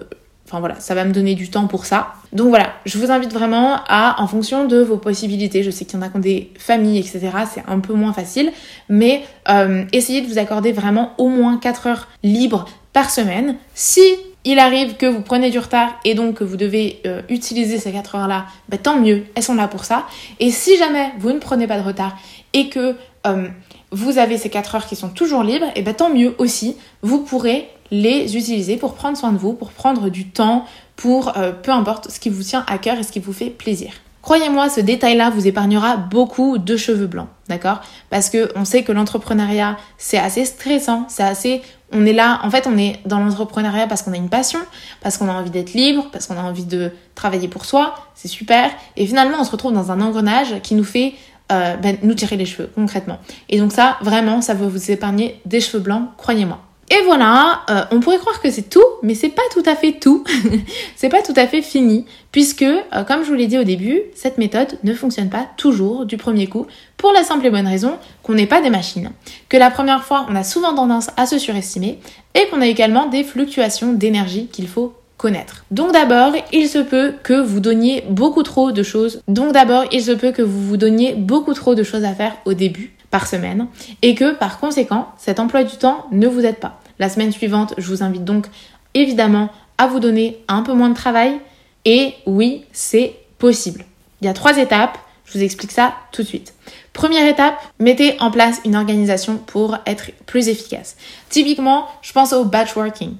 enfin 0.47 0.59
voilà, 0.59 0.79
ça 0.79 0.95
va 0.95 1.03
me 1.03 1.11
donner 1.11 1.35
du 1.35 1.49
temps 1.49 1.67
pour 1.67 1.85
ça. 1.85 2.13
Donc 2.31 2.47
voilà, 2.47 2.73
je 2.85 2.97
vous 2.97 3.11
invite 3.11 3.33
vraiment 3.33 3.75
à, 3.87 4.21
en 4.21 4.27
fonction 4.27 4.65
de 4.65 4.77
vos 4.77 4.97
possibilités, 4.97 5.63
je 5.63 5.69
sais 5.69 5.85
qu'il 5.85 5.99
y 5.99 6.01
en 6.01 6.05
a 6.05 6.09
qui 6.09 6.15
ont 6.15 6.21
des 6.21 6.51
familles, 6.57 6.99
etc., 6.99 7.29
c'est 7.53 7.63
un 7.67 7.79
peu 7.79 7.93
moins 7.93 8.13
facile, 8.13 8.51
mais 8.89 9.23
euh, 9.49 9.83
essayez 9.91 10.21
de 10.21 10.27
vous 10.27 10.37
accorder 10.37 10.71
vraiment 10.71 11.11
au 11.17 11.27
moins 11.27 11.57
4 11.57 11.87
heures 11.87 12.07
libres 12.23 12.65
par 12.97 13.11
semaine. 13.11 13.57
Si 13.75 14.01
il 14.43 14.57
arrive 14.57 14.95
que 14.95 15.05
vous 15.05 15.21
prenez 15.21 15.51
du 15.51 15.59
retard 15.59 15.99
et 16.03 16.15
donc 16.15 16.37
que 16.37 16.43
vous 16.43 16.57
devez 16.57 16.99
euh, 17.05 17.21
utiliser 17.29 17.77
ces 17.77 17.91
4 17.91 18.15
heures-là, 18.15 18.47
bah, 18.69 18.79
tant 18.79 18.99
mieux, 18.99 19.25
elles 19.35 19.43
sont 19.43 19.53
là 19.53 19.67
pour 19.67 19.85
ça. 19.85 20.07
Et 20.39 20.49
si 20.49 20.79
jamais 20.79 21.11
vous 21.19 21.31
ne 21.31 21.37
prenez 21.37 21.67
pas 21.67 21.77
de 21.77 21.83
retard 21.85 22.17
et 22.53 22.69
que 22.69 22.95
euh, 23.27 23.49
vous 23.91 24.17
avez 24.17 24.39
ces 24.39 24.49
4 24.49 24.73
heures 24.73 24.87
qui 24.87 24.95
sont 24.95 25.09
toujours 25.09 25.43
libres, 25.43 25.67
et 25.75 25.83
bah, 25.83 25.93
tant 25.93 26.09
mieux 26.09 26.33
aussi, 26.39 26.75
vous 27.03 27.19
pourrez 27.19 27.69
les 27.91 28.35
utiliser 28.35 28.77
pour 28.77 28.95
prendre 28.95 29.15
soin 29.15 29.31
de 29.31 29.37
vous, 29.37 29.53
pour 29.53 29.69
prendre 29.69 30.09
du 30.09 30.29
temps, 30.29 30.65
pour 30.95 31.37
euh, 31.37 31.51
peu 31.51 31.69
importe 31.69 32.09
ce 32.09 32.19
qui 32.19 32.29
vous 32.31 32.41
tient 32.41 32.65
à 32.67 32.79
cœur 32.79 32.97
et 32.97 33.03
ce 33.03 33.11
qui 33.11 33.19
vous 33.19 33.31
fait 33.31 33.51
plaisir. 33.51 33.91
Croyez-moi, 34.27 34.67
ce 34.67 34.81
détail-là 34.81 35.29
vous 35.29 35.47
épargnera 35.47 35.95
beaucoup 35.95 36.57
de 36.57 36.75
cheveux 36.75 37.07
blancs, 37.07 37.29
d'accord? 37.47 37.79
Parce 38.09 38.29
que 38.29 38.51
on 38.57 38.65
sait 38.65 38.83
que 38.83 38.91
l'entrepreneuriat, 38.91 39.77
c'est 39.97 40.17
assez 40.17 40.43
stressant, 40.43 41.05
c'est 41.07 41.23
assez 41.23 41.61
on 41.93 42.05
est 42.05 42.11
là, 42.11 42.41
en 42.43 42.51
fait, 42.51 42.67
on 42.67 42.77
est 42.77 42.99
dans 43.05 43.19
l'entrepreneuriat 43.19 43.87
parce 43.87 44.01
qu'on 44.01 44.11
a 44.11 44.17
une 44.17 44.27
passion, 44.27 44.59
parce 44.99 45.17
qu'on 45.17 45.29
a 45.29 45.31
envie 45.31 45.49
d'être 45.49 45.71
libre, 45.71 46.09
parce 46.11 46.27
qu'on 46.27 46.35
a 46.35 46.41
envie 46.41 46.65
de 46.65 46.91
travailler 47.15 47.47
pour 47.47 47.63
soi, 47.63 47.95
c'est 48.15 48.27
super. 48.27 48.69
Et 48.97 49.07
finalement, 49.07 49.37
on 49.39 49.45
se 49.45 49.51
retrouve 49.51 49.71
dans 49.71 49.93
un 49.93 50.01
engrenage 50.01 50.59
qui 50.61 50.75
nous 50.75 50.83
fait 50.83 51.13
euh, 51.53 51.77
ben, 51.77 51.97
nous 52.03 52.13
tirer 52.13 52.35
les 52.35 52.45
cheveux, 52.45 52.69
concrètement. 52.75 53.19
Et 53.47 53.59
donc 53.59 53.71
ça, 53.71 53.95
vraiment, 54.01 54.41
ça 54.41 54.55
va 54.55 54.67
vous 54.67 54.91
épargner 54.91 55.39
des 55.45 55.61
cheveux 55.61 55.81
blancs, 55.81 56.03
croyez-moi. 56.17 56.59
Et 56.89 57.03
voilà, 57.03 57.63
euh, 57.69 57.83
on 57.91 57.99
pourrait 57.99 58.17
croire 58.17 58.41
que 58.41 58.49
c'est 58.49 58.69
tout, 58.69 58.85
mais 59.03 59.13
c'est 59.13 59.29
pas 59.29 59.41
tout 59.51 59.63
à 59.65 59.75
fait 59.75 59.93
tout. 59.93 60.23
c'est 60.95 61.09
pas 61.09 61.21
tout 61.21 61.33
à 61.35 61.45
fait 61.45 61.61
fini, 61.61 62.05
puisque, 62.31 62.61
euh, 62.61 63.03
comme 63.05 63.23
je 63.23 63.27
vous 63.27 63.33
l'ai 63.33 63.47
dit 63.47 63.59
au 63.59 63.65
début, 63.65 64.03
cette 64.15 64.37
méthode 64.37 64.77
ne 64.83 64.93
fonctionne 64.93 65.29
pas 65.29 65.47
toujours 65.57 66.05
du 66.05 66.15
premier 66.15 66.47
coup, 66.47 66.65
pour 66.95 67.11
la 67.11 67.23
simple 67.23 67.45
et 67.45 67.49
bonne 67.49 67.67
raison 67.67 67.97
qu'on 68.23 68.35
n'est 68.35 68.47
pas 68.47 68.61
des 68.61 68.69
machines, 68.69 69.11
que 69.49 69.57
la 69.57 69.69
première 69.69 70.05
fois 70.05 70.25
on 70.29 70.35
a 70.35 70.43
souvent 70.43 70.73
tendance 70.73 71.09
à 71.17 71.25
se 71.25 71.37
surestimer, 71.37 71.99
et 72.35 72.47
qu'on 72.47 72.61
a 72.61 72.67
également 72.67 73.07
des 73.07 73.25
fluctuations 73.25 73.91
d'énergie 73.91 74.47
qu'il 74.47 74.69
faut 74.69 74.93
connaître. 75.17 75.65
Donc 75.71 75.91
d'abord, 75.91 76.33
il 76.53 76.69
se 76.69 76.79
peut 76.79 77.15
que 77.23 77.33
vous 77.33 77.59
donniez 77.59 78.03
beaucoup 78.09 78.43
trop 78.43 78.71
de 78.71 78.83
choses. 78.83 79.21
Donc 79.27 79.51
d'abord, 79.51 79.85
il 79.91 80.03
se 80.03 80.11
peut 80.11 80.31
que 80.31 80.43
vous 80.43 80.61
vous 80.61 80.77
donniez 80.77 81.15
beaucoup 81.15 81.53
trop 81.53 81.75
de 81.75 81.83
choses 81.83 82.05
à 82.05 82.13
faire 82.13 82.37
au 82.45 82.53
début 82.53 82.96
semaine 83.25 83.67
et 84.01 84.13
que 84.13 84.33
par 84.33 84.59
conséquent, 84.59 85.07
cet 85.17 85.39
emploi 85.39 85.63
du 85.63 85.77
temps 85.77 86.05
ne 86.11 86.27
vous 86.27 86.45
aide 86.45 86.59
pas. 86.59 86.79
La 86.99 87.09
semaine 87.09 87.31
suivante, 87.31 87.73
je 87.77 87.87
vous 87.87 88.03
invite 88.03 88.23
donc 88.23 88.47
évidemment 88.93 89.49
à 89.77 89.87
vous 89.87 89.99
donner 89.99 90.43
un 90.47 90.61
peu 90.61 90.73
moins 90.73 90.89
de 90.89 90.95
travail 90.95 91.39
et 91.85 92.13
oui, 92.25 92.65
c'est 92.71 93.15
possible. 93.39 93.85
Il 94.21 94.25
y 94.25 94.29
a 94.29 94.33
trois 94.33 94.57
étapes, 94.57 94.97
je 95.25 95.37
vous 95.37 95.43
explique 95.43 95.71
ça 95.71 95.93
tout 96.11 96.21
de 96.21 96.27
suite. 96.27 96.53
Première 96.93 97.27
étape, 97.27 97.59
mettez 97.79 98.15
en 98.19 98.31
place 98.31 98.59
une 98.65 98.75
organisation 98.75 99.37
pour 99.37 99.77
être 99.85 100.11
plus 100.25 100.47
efficace. 100.47 100.97
Typiquement, 101.29 101.87
je 102.01 102.11
pense 102.11 102.33
au 102.33 102.43
batchworking 102.45 103.15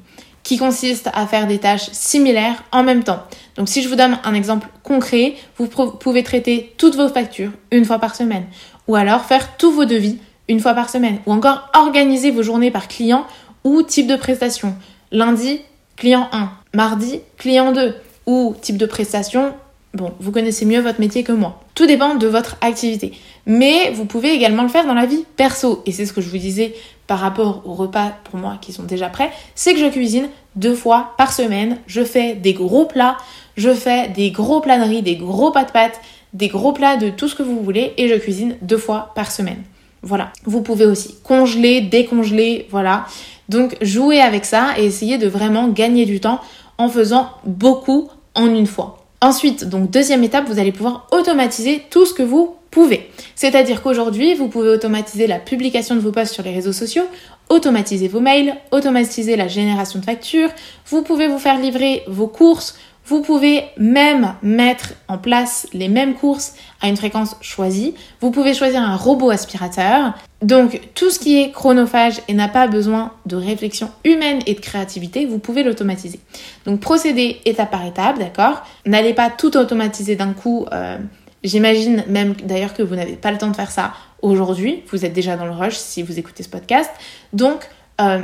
qui 0.47 0.57
consiste 0.57 1.09
à 1.13 1.27
faire 1.27 1.45
des 1.45 1.59
tâches 1.59 1.89
similaires 1.91 2.63
en 2.71 2.81
même 2.81 3.03
temps. 3.03 3.21
Donc 3.57 3.67
si 3.67 3.81
je 3.81 3.89
vous 3.89 3.95
donne 3.95 4.17
un 4.23 4.33
exemple 4.33 4.69
concret, 4.81 5.35
vous 5.57 5.67
pouvez 5.67 6.23
traiter 6.23 6.73
toutes 6.77 6.95
vos 6.95 7.09
factures 7.09 7.51
une 7.69 7.83
fois 7.83 7.99
par 7.99 8.15
semaine 8.15 8.45
ou 8.87 8.95
alors 8.95 9.25
faire 9.25 9.57
tous 9.57 9.71
vos 9.71 9.85
devis 9.85 10.17
une 10.47 10.59
fois 10.59 10.73
par 10.73 10.89
semaine 10.89 11.19
ou 11.25 11.33
encore 11.33 11.69
organiser 11.73 12.31
vos 12.31 12.43
journées 12.43 12.71
par 12.71 12.87
client 12.87 13.25
ou 13.63 13.83
type 13.83 14.07
de 14.07 14.15
prestation. 14.15 14.75
Lundi, 15.11 15.61
client 15.95 16.29
1, 16.31 16.49
mardi, 16.73 17.21
client 17.37 17.71
2 17.71 17.95
ou 18.25 18.55
type 18.61 18.77
de 18.77 18.85
prestation 18.85 19.53
Bon, 19.93 20.11
vous 20.19 20.31
connaissez 20.31 20.65
mieux 20.65 20.81
votre 20.81 20.99
métier 20.99 21.23
que 21.23 21.31
moi. 21.31 21.61
Tout 21.73 21.87
dépend 21.87 22.15
de 22.15 22.27
votre 22.27 22.57
activité. 22.61 23.13
Mais 23.45 23.89
vous 23.91 24.05
pouvez 24.05 24.31
également 24.31 24.63
le 24.63 24.69
faire 24.69 24.85
dans 24.85 24.93
la 24.93 25.05
vie 25.05 25.25
perso. 25.37 25.81
Et 25.85 25.91
c'est 25.91 26.05
ce 26.05 26.13
que 26.13 26.21
je 26.21 26.29
vous 26.29 26.37
disais 26.37 26.75
par 27.07 27.19
rapport 27.19 27.63
aux 27.65 27.73
repas 27.73 28.11
pour 28.25 28.37
moi 28.37 28.59
qui 28.61 28.73
sont 28.73 28.83
déjà 28.83 29.07
prêts. 29.07 29.31
C'est 29.55 29.73
que 29.73 29.79
je 29.79 29.87
cuisine 29.87 30.27
deux 30.55 30.75
fois 30.75 31.13
par 31.17 31.33
semaine. 31.33 31.79
Je 31.87 32.03
fais 32.03 32.35
des 32.35 32.53
gros 32.53 32.85
plats. 32.85 33.17
Je 33.55 33.73
fais 33.73 34.09
des 34.09 34.29
gros 34.29 34.59
riz, 34.59 35.01
des 35.01 35.15
gros 35.15 35.51
pas 35.51 35.63
de 35.63 35.71
pâtes, 35.71 35.99
des 36.33 36.47
gros 36.47 36.73
plats 36.73 36.97
de 36.97 37.09
tout 37.09 37.27
ce 37.27 37.35
que 37.35 37.43
vous 37.43 37.61
voulez. 37.61 37.93
Et 37.97 38.07
je 38.07 38.15
cuisine 38.15 38.57
deux 38.61 38.77
fois 38.77 39.11
par 39.15 39.31
semaine. 39.31 39.63
Voilà. 40.01 40.31
Vous 40.45 40.61
pouvez 40.61 40.85
aussi 40.85 41.15
congeler, 41.23 41.81
décongeler. 41.81 42.67
Voilà. 42.69 43.05
Donc 43.49 43.77
jouez 43.81 44.21
avec 44.21 44.45
ça 44.45 44.69
et 44.77 44.85
essayez 44.85 45.17
de 45.17 45.27
vraiment 45.27 45.67
gagner 45.67 46.05
du 46.05 46.19
temps 46.19 46.39
en 46.77 46.89
faisant 46.89 47.29
beaucoup 47.45 48.09
en 48.35 48.47
une 48.47 48.67
fois. 48.67 49.05
Ensuite, 49.19 49.63
donc 49.65 49.89
deuxième 49.89 50.23
étape, 50.23 50.47
vous 50.47 50.59
allez 50.59 50.71
pouvoir 50.71 51.07
automatiser 51.11 51.83
tout 51.89 52.05
ce 52.05 52.13
que 52.13 52.21
vous 52.21 52.55
pouvez. 52.69 53.09
C'est-à-dire 53.35 53.81
qu'aujourd'hui, 53.81 54.35
vous 54.35 54.47
pouvez 54.47 54.69
automatiser 54.69 55.25
la 55.25 55.39
publication 55.39 55.95
de 55.95 55.99
vos 55.99 56.11
posts 56.11 56.33
sur 56.33 56.43
les 56.43 56.53
réseaux 56.53 56.73
sociaux, 56.73 57.05
automatiser 57.49 58.07
vos 58.07 58.19
mails, 58.19 58.55
automatiser 58.71 59.35
la 59.35 59.47
génération 59.47 59.99
de 59.99 60.05
factures, 60.05 60.49
vous 60.87 61.01
pouvez 61.01 61.27
vous 61.27 61.39
faire 61.39 61.59
livrer 61.59 62.03
vos 62.07 62.27
courses, 62.27 62.77
vous 63.07 63.21
pouvez 63.21 63.63
même 63.77 64.35
mettre 64.43 64.93
en 65.07 65.17
place 65.17 65.65
les 65.71 65.87
mêmes 65.87 66.13
courses 66.13 66.55
à 66.81 66.89
une 66.89 66.97
fréquence 66.97 67.37
choisie. 67.39 67.95
Vous 68.19 68.31
pouvez 68.31 68.53
choisir 68.53 68.81
un 68.81 68.97
robot 68.97 69.29
aspirateur. 69.29 70.13
Donc 70.41 70.81
tout 70.93 71.09
ce 71.09 71.17
qui 71.17 71.41
est 71.41 71.51
chronophage 71.51 72.21
et 72.27 72.33
n'a 72.33 72.49
pas 72.49 72.67
besoin 72.67 73.13
de 73.25 73.37
réflexion 73.37 73.89
humaine 74.03 74.39
et 74.45 74.53
de 74.55 74.59
créativité, 74.59 75.25
vous 75.25 75.39
pouvez 75.39 75.63
l'automatiser. 75.63 76.19
Donc 76.65 76.81
procédez 76.81 77.39
étape 77.45 77.71
par 77.71 77.85
étape, 77.85 78.19
d'accord? 78.19 78.63
N'allez 78.85 79.13
pas 79.13 79.29
tout 79.29 79.55
automatiser 79.55 80.17
d'un 80.17 80.33
coup. 80.33 80.65
Euh, 80.73 80.97
j'imagine 81.45 82.03
même 82.09 82.33
d'ailleurs 82.33 82.73
que 82.73 82.83
vous 82.83 82.95
n'avez 82.95 83.15
pas 83.15 83.31
le 83.31 83.37
temps 83.37 83.49
de 83.49 83.55
faire 83.55 83.71
ça 83.71 83.93
aujourd'hui. 84.21 84.83
Vous 84.91 85.05
êtes 85.05 85.13
déjà 85.13 85.37
dans 85.37 85.45
le 85.45 85.51
rush 85.51 85.77
si 85.77 86.03
vous 86.03 86.19
écoutez 86.19 86.43
ce 86.43 86.49
podcast. 86.49 86.91
Donc 87.31 87.69
euh, 88.01 88.19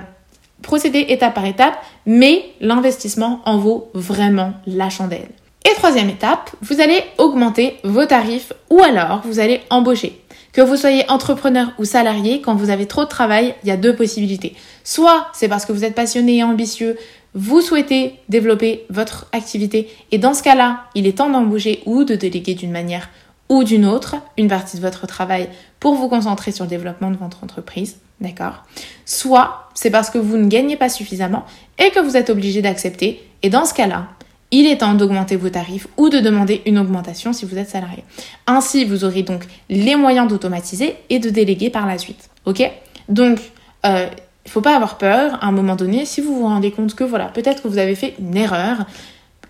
procédez 0.61 1.05
étape 1.09 1.33
par 1.33 1.45
étape, 1.45 1.77
mais 2.05 2.45
l'investissement 2.61 3.41
en 3.45 3.57
vaut 3.57 3.89
vraiment 3.93 4.53
la 4.65 4.89
chandelle. 4.89 5.29
Et 5.69 5.75
troisième 5.75 6.09
étape, 6.09 6.51
vous 6.61 6.81
allez 6.81 7.01
augmenter 7.17 7.77
vos 7.83 8.05
tarifs 8.05 8.53
ou 8.69 8.81
alors 8.81 9.21
vous 9.25 9.39
allez 9.39 9.61
embaucher. 9.69 10.19
Que 10.51 10.61
vous 10.61 10.75
soyez 10.77 11.09
entrepreneur 11.09 11.71
ou 11.79 11.85
salarié, 11.85 12.41
quand 12.41 12.53
vous 12.53 12.69
avez 12.69 12.85
trop 12.85 13.05
de 13.05 13.09
travail, 13.09 13.55
il 13.63 13.69
y 13.69 13.71
a 13.71 13.77
deux 13.77 13.95
possibilités. 13.95 14.55
Soit 14.83 15.27
c'est 15.33 15.47
parce 15.47 15.65
que 15.65 15.71
vous 15.71 15.83
êtes 15.83 15.95
passionné 15.95 16.37
et 16.37 16.43
ambitieux, 16.43 16.97
vous 17.33 17.61
souhaitez 17.61 18.19
développer 18.29 18.85
votre 18.89 19.25
activité 19.31 19.89
et 20.11 20.19
dans 20.19 20.35
ce 20.35 20.43
cas-là, 20.43 20.83
il 20.93 21.07
est 21.07 21.17
temps 21.17 21.29
d'embaucher 21.29 21.81
ou 21.85 22.03
de 22.03 22.13
déléguer 22.13 22.53
d'une 22.53 22.71
manière 22.71 23.09
ou 23.53 23.63
d'une 23.63 23.85
autre 23.85 24.15
une 24.35 24.47
partie 24.47 24.77
de 24.77 24.81
votre 24.81 25.05
travail 25.05 25.47
pour 25.79 25.93
vous 25.93 26.09
concentrer 26.09 26.51
sur 26.51 26.65
le 26.65 26.69
développement 26.69 27.11
de 27.11 27.17
votre 27.17 27.43
entreprise. 27.43 27.97
D'accord? 28.19 28.63
Soit 29.05 29.69
c'est 29.75 29.91
parce 29.91 30.09
que 30.09 30.17
vous 30.17 30.37
ne 30.37 30.47
gagnez 30.47 30.75
pas 30.75 30.89
suffisamment 30.89 31.45
et 31.77 31.91
que 31.91 31.99
vous 31.99 32.17
êtes 32.17 32.31
obligé 32.31 32.63
d'accepter. 32.63 33.21
Et 33.43 33.49
dans 33.49 33.65
ce 33.65 33.75
cas-là, 33.75 34.07
il 34.49 34.65
est 34.65 34.77
temps 34.77 34.95
d'augmenter 34.95 35.35
vos 35.35 35.49
tarifs 35.49 35.87
ou 35.97 36.09
de 36.09 36.19
demander 36.19 36.63
une 36.65 36.79
augmentation 36.79 37.31
si 37.31 37.45
vous 37.45 37.57
êtes 37.59 37.69
salarié. 37.69 38.03
Ainsi, 38.47 38.85
vous 38.85 39.03
aurez 39.03 39.21
donc 39.21 39.43
les 39.69 39.95
moyens 39.95 40.27
d'automatiser 40.27 40.95
et 41.11 41.19
de 41.19 41.29
déléguer 41.29 41.69
par 41.69 41.85
la 41.85 41.99
suite. 41.99 42.29
Ok? 42.45 42.67
Donc, 43.07 43.39
euh, 43.85 44.07
il 44.45 44.47
ne 44.47 44.51
faut 44.51 44.61
pas 44.61 44.75
avoir 44.75 44.97
peur 44.97 45.37
à 45.43 45.45
un 45.45 45.51
moment 45.51 45.75
donné 45.75 46.05
si 46.05 46.21
vous 46.21 46.35
vous 46.35 46.47
rendez 46.47 46.71
compte 46.71 46.95
que 46.95 47.03
voilà, 47.03 47.25
peut-être 47.25 47.61
que 47.61 47.67
vous 47.67 47.77
avez 47.77 47.95
fait 47.95 48.15
une 48.19 48.35
erreur, 48.35 48.85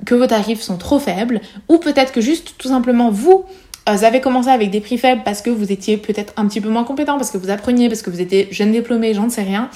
que 0.06 0.16
vos 0.16 0.28
tarifs 0.28 0.62
sont 0.62 0.78
trop 0.78 1.00
faibles, 1.00 1.40
ou 1.70 1.78
peut-être 1.78 2.12
que 2.12 2.20
juste 2.20 2.56
tout 2.58 2.68
simplement 2.68 3.10
vous, 3.10 3.46
vous 3.88 4.04
avez 4.04 4.22
commencé 4.22 4.50
avec 4.50 4.70
des 4.70 4.80
prix 4.80 4.98
faibles 4.98 5.22
parce 5.26 5.42
que 5.42 5.50
vous 5.50 5.72
étiez 5.72 5.98
peut-être 5.98 6.34
un 6.38 6.48
petit 6.48 6.62
peu 6.62 6.70
moins 6.70 6.84
compétent, 6.84 7.18
parce 7.18 7.32
que 7.32 7.38
vous 7.38 7.50
appreniez, 7.50 7.90
parce 7.90 8.02
que 8.02 8.10
vous 8.10 8.22
étiez 8.22 8.48
jeune 8.52 8.72
diplômé, 8.72 9.14
j'en 9.14 9.30
sais 9.30 9.44
rien. 9.44 9.70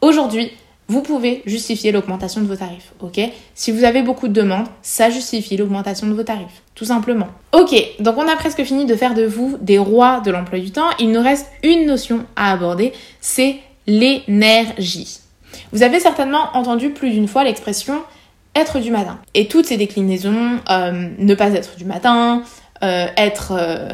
Aujourd'hui, 0.00 0.50
vous 0.88 1.00
pouvez 1.00 1.42
justifier 1.46 1.92
l'augmentation 1.92 2.40
de 2.40 2.46
vos 2.46 2.56
tarifs, 2.56 2.92
ok? 3.00 3.20
Si 3.54 3.70
vous 3.70 3.84
avez 3.84 4.02
beaucoup 4.02 4.28
de 4.28 4.32
demandes, 4.32 4.66
ça 4.82 5.10
justifie 5.10 5.56
l'augmentation 5.56 6.06
de 6.06 6.12
vos 6.12 6.24
tarifs, 6.24 6.62
tout 6.74 6.84
simplement. 6.84 7.28
Ok, 7.52 7.74
donc 8.00 8.18
on 8.18 8.28
a 8.28 8.36
presque 8.36 8.62
fini 8.64 8.84
de 8.84 8.96
faire 8.96 9.14
de 9.14 9.24
vous 9.24 9.56
des 9.60 9.78
rois 9.78 10.20
de 10.20 10.30
l'emploi 10.30 10.58
du 10.58 10.70
temps. 10.70 10.90
Il 10.98 11.12
nous 11.12 11.22
reste 11.22 11.46
une 11.62 11.86
notion 11.86 12.26
à 12.36 12.52
aborder, 12.52 12.92
c'est 13.20 13.56
l'énergie. 13.86 15.20
Vous 15.72 15.82
avez 15.82 16.00
certainement 16.00 16.50
entendu 16.54 16.90
plus 16.90 17.10
d'une 17.10 17.28
fois 17.28 17.44
l'expression 17.44 18.02
être 18.54 18.80
du 18.80 18.90
matin. 18.90 19.18
Et 19.34 19.48
toutes 19.48 19.66
ces 19.66 19.76
déclinaisons, 19.76 20.60
euh, 20.68 21.08
ne 21.16 21.34
pas 21.34 21.52
être 21.52 21.76
du 21.76 21.84
matin, 21.84 22.42
euh, 22.82 23.06
être 23.16 23.52
euh, 23.56 23.88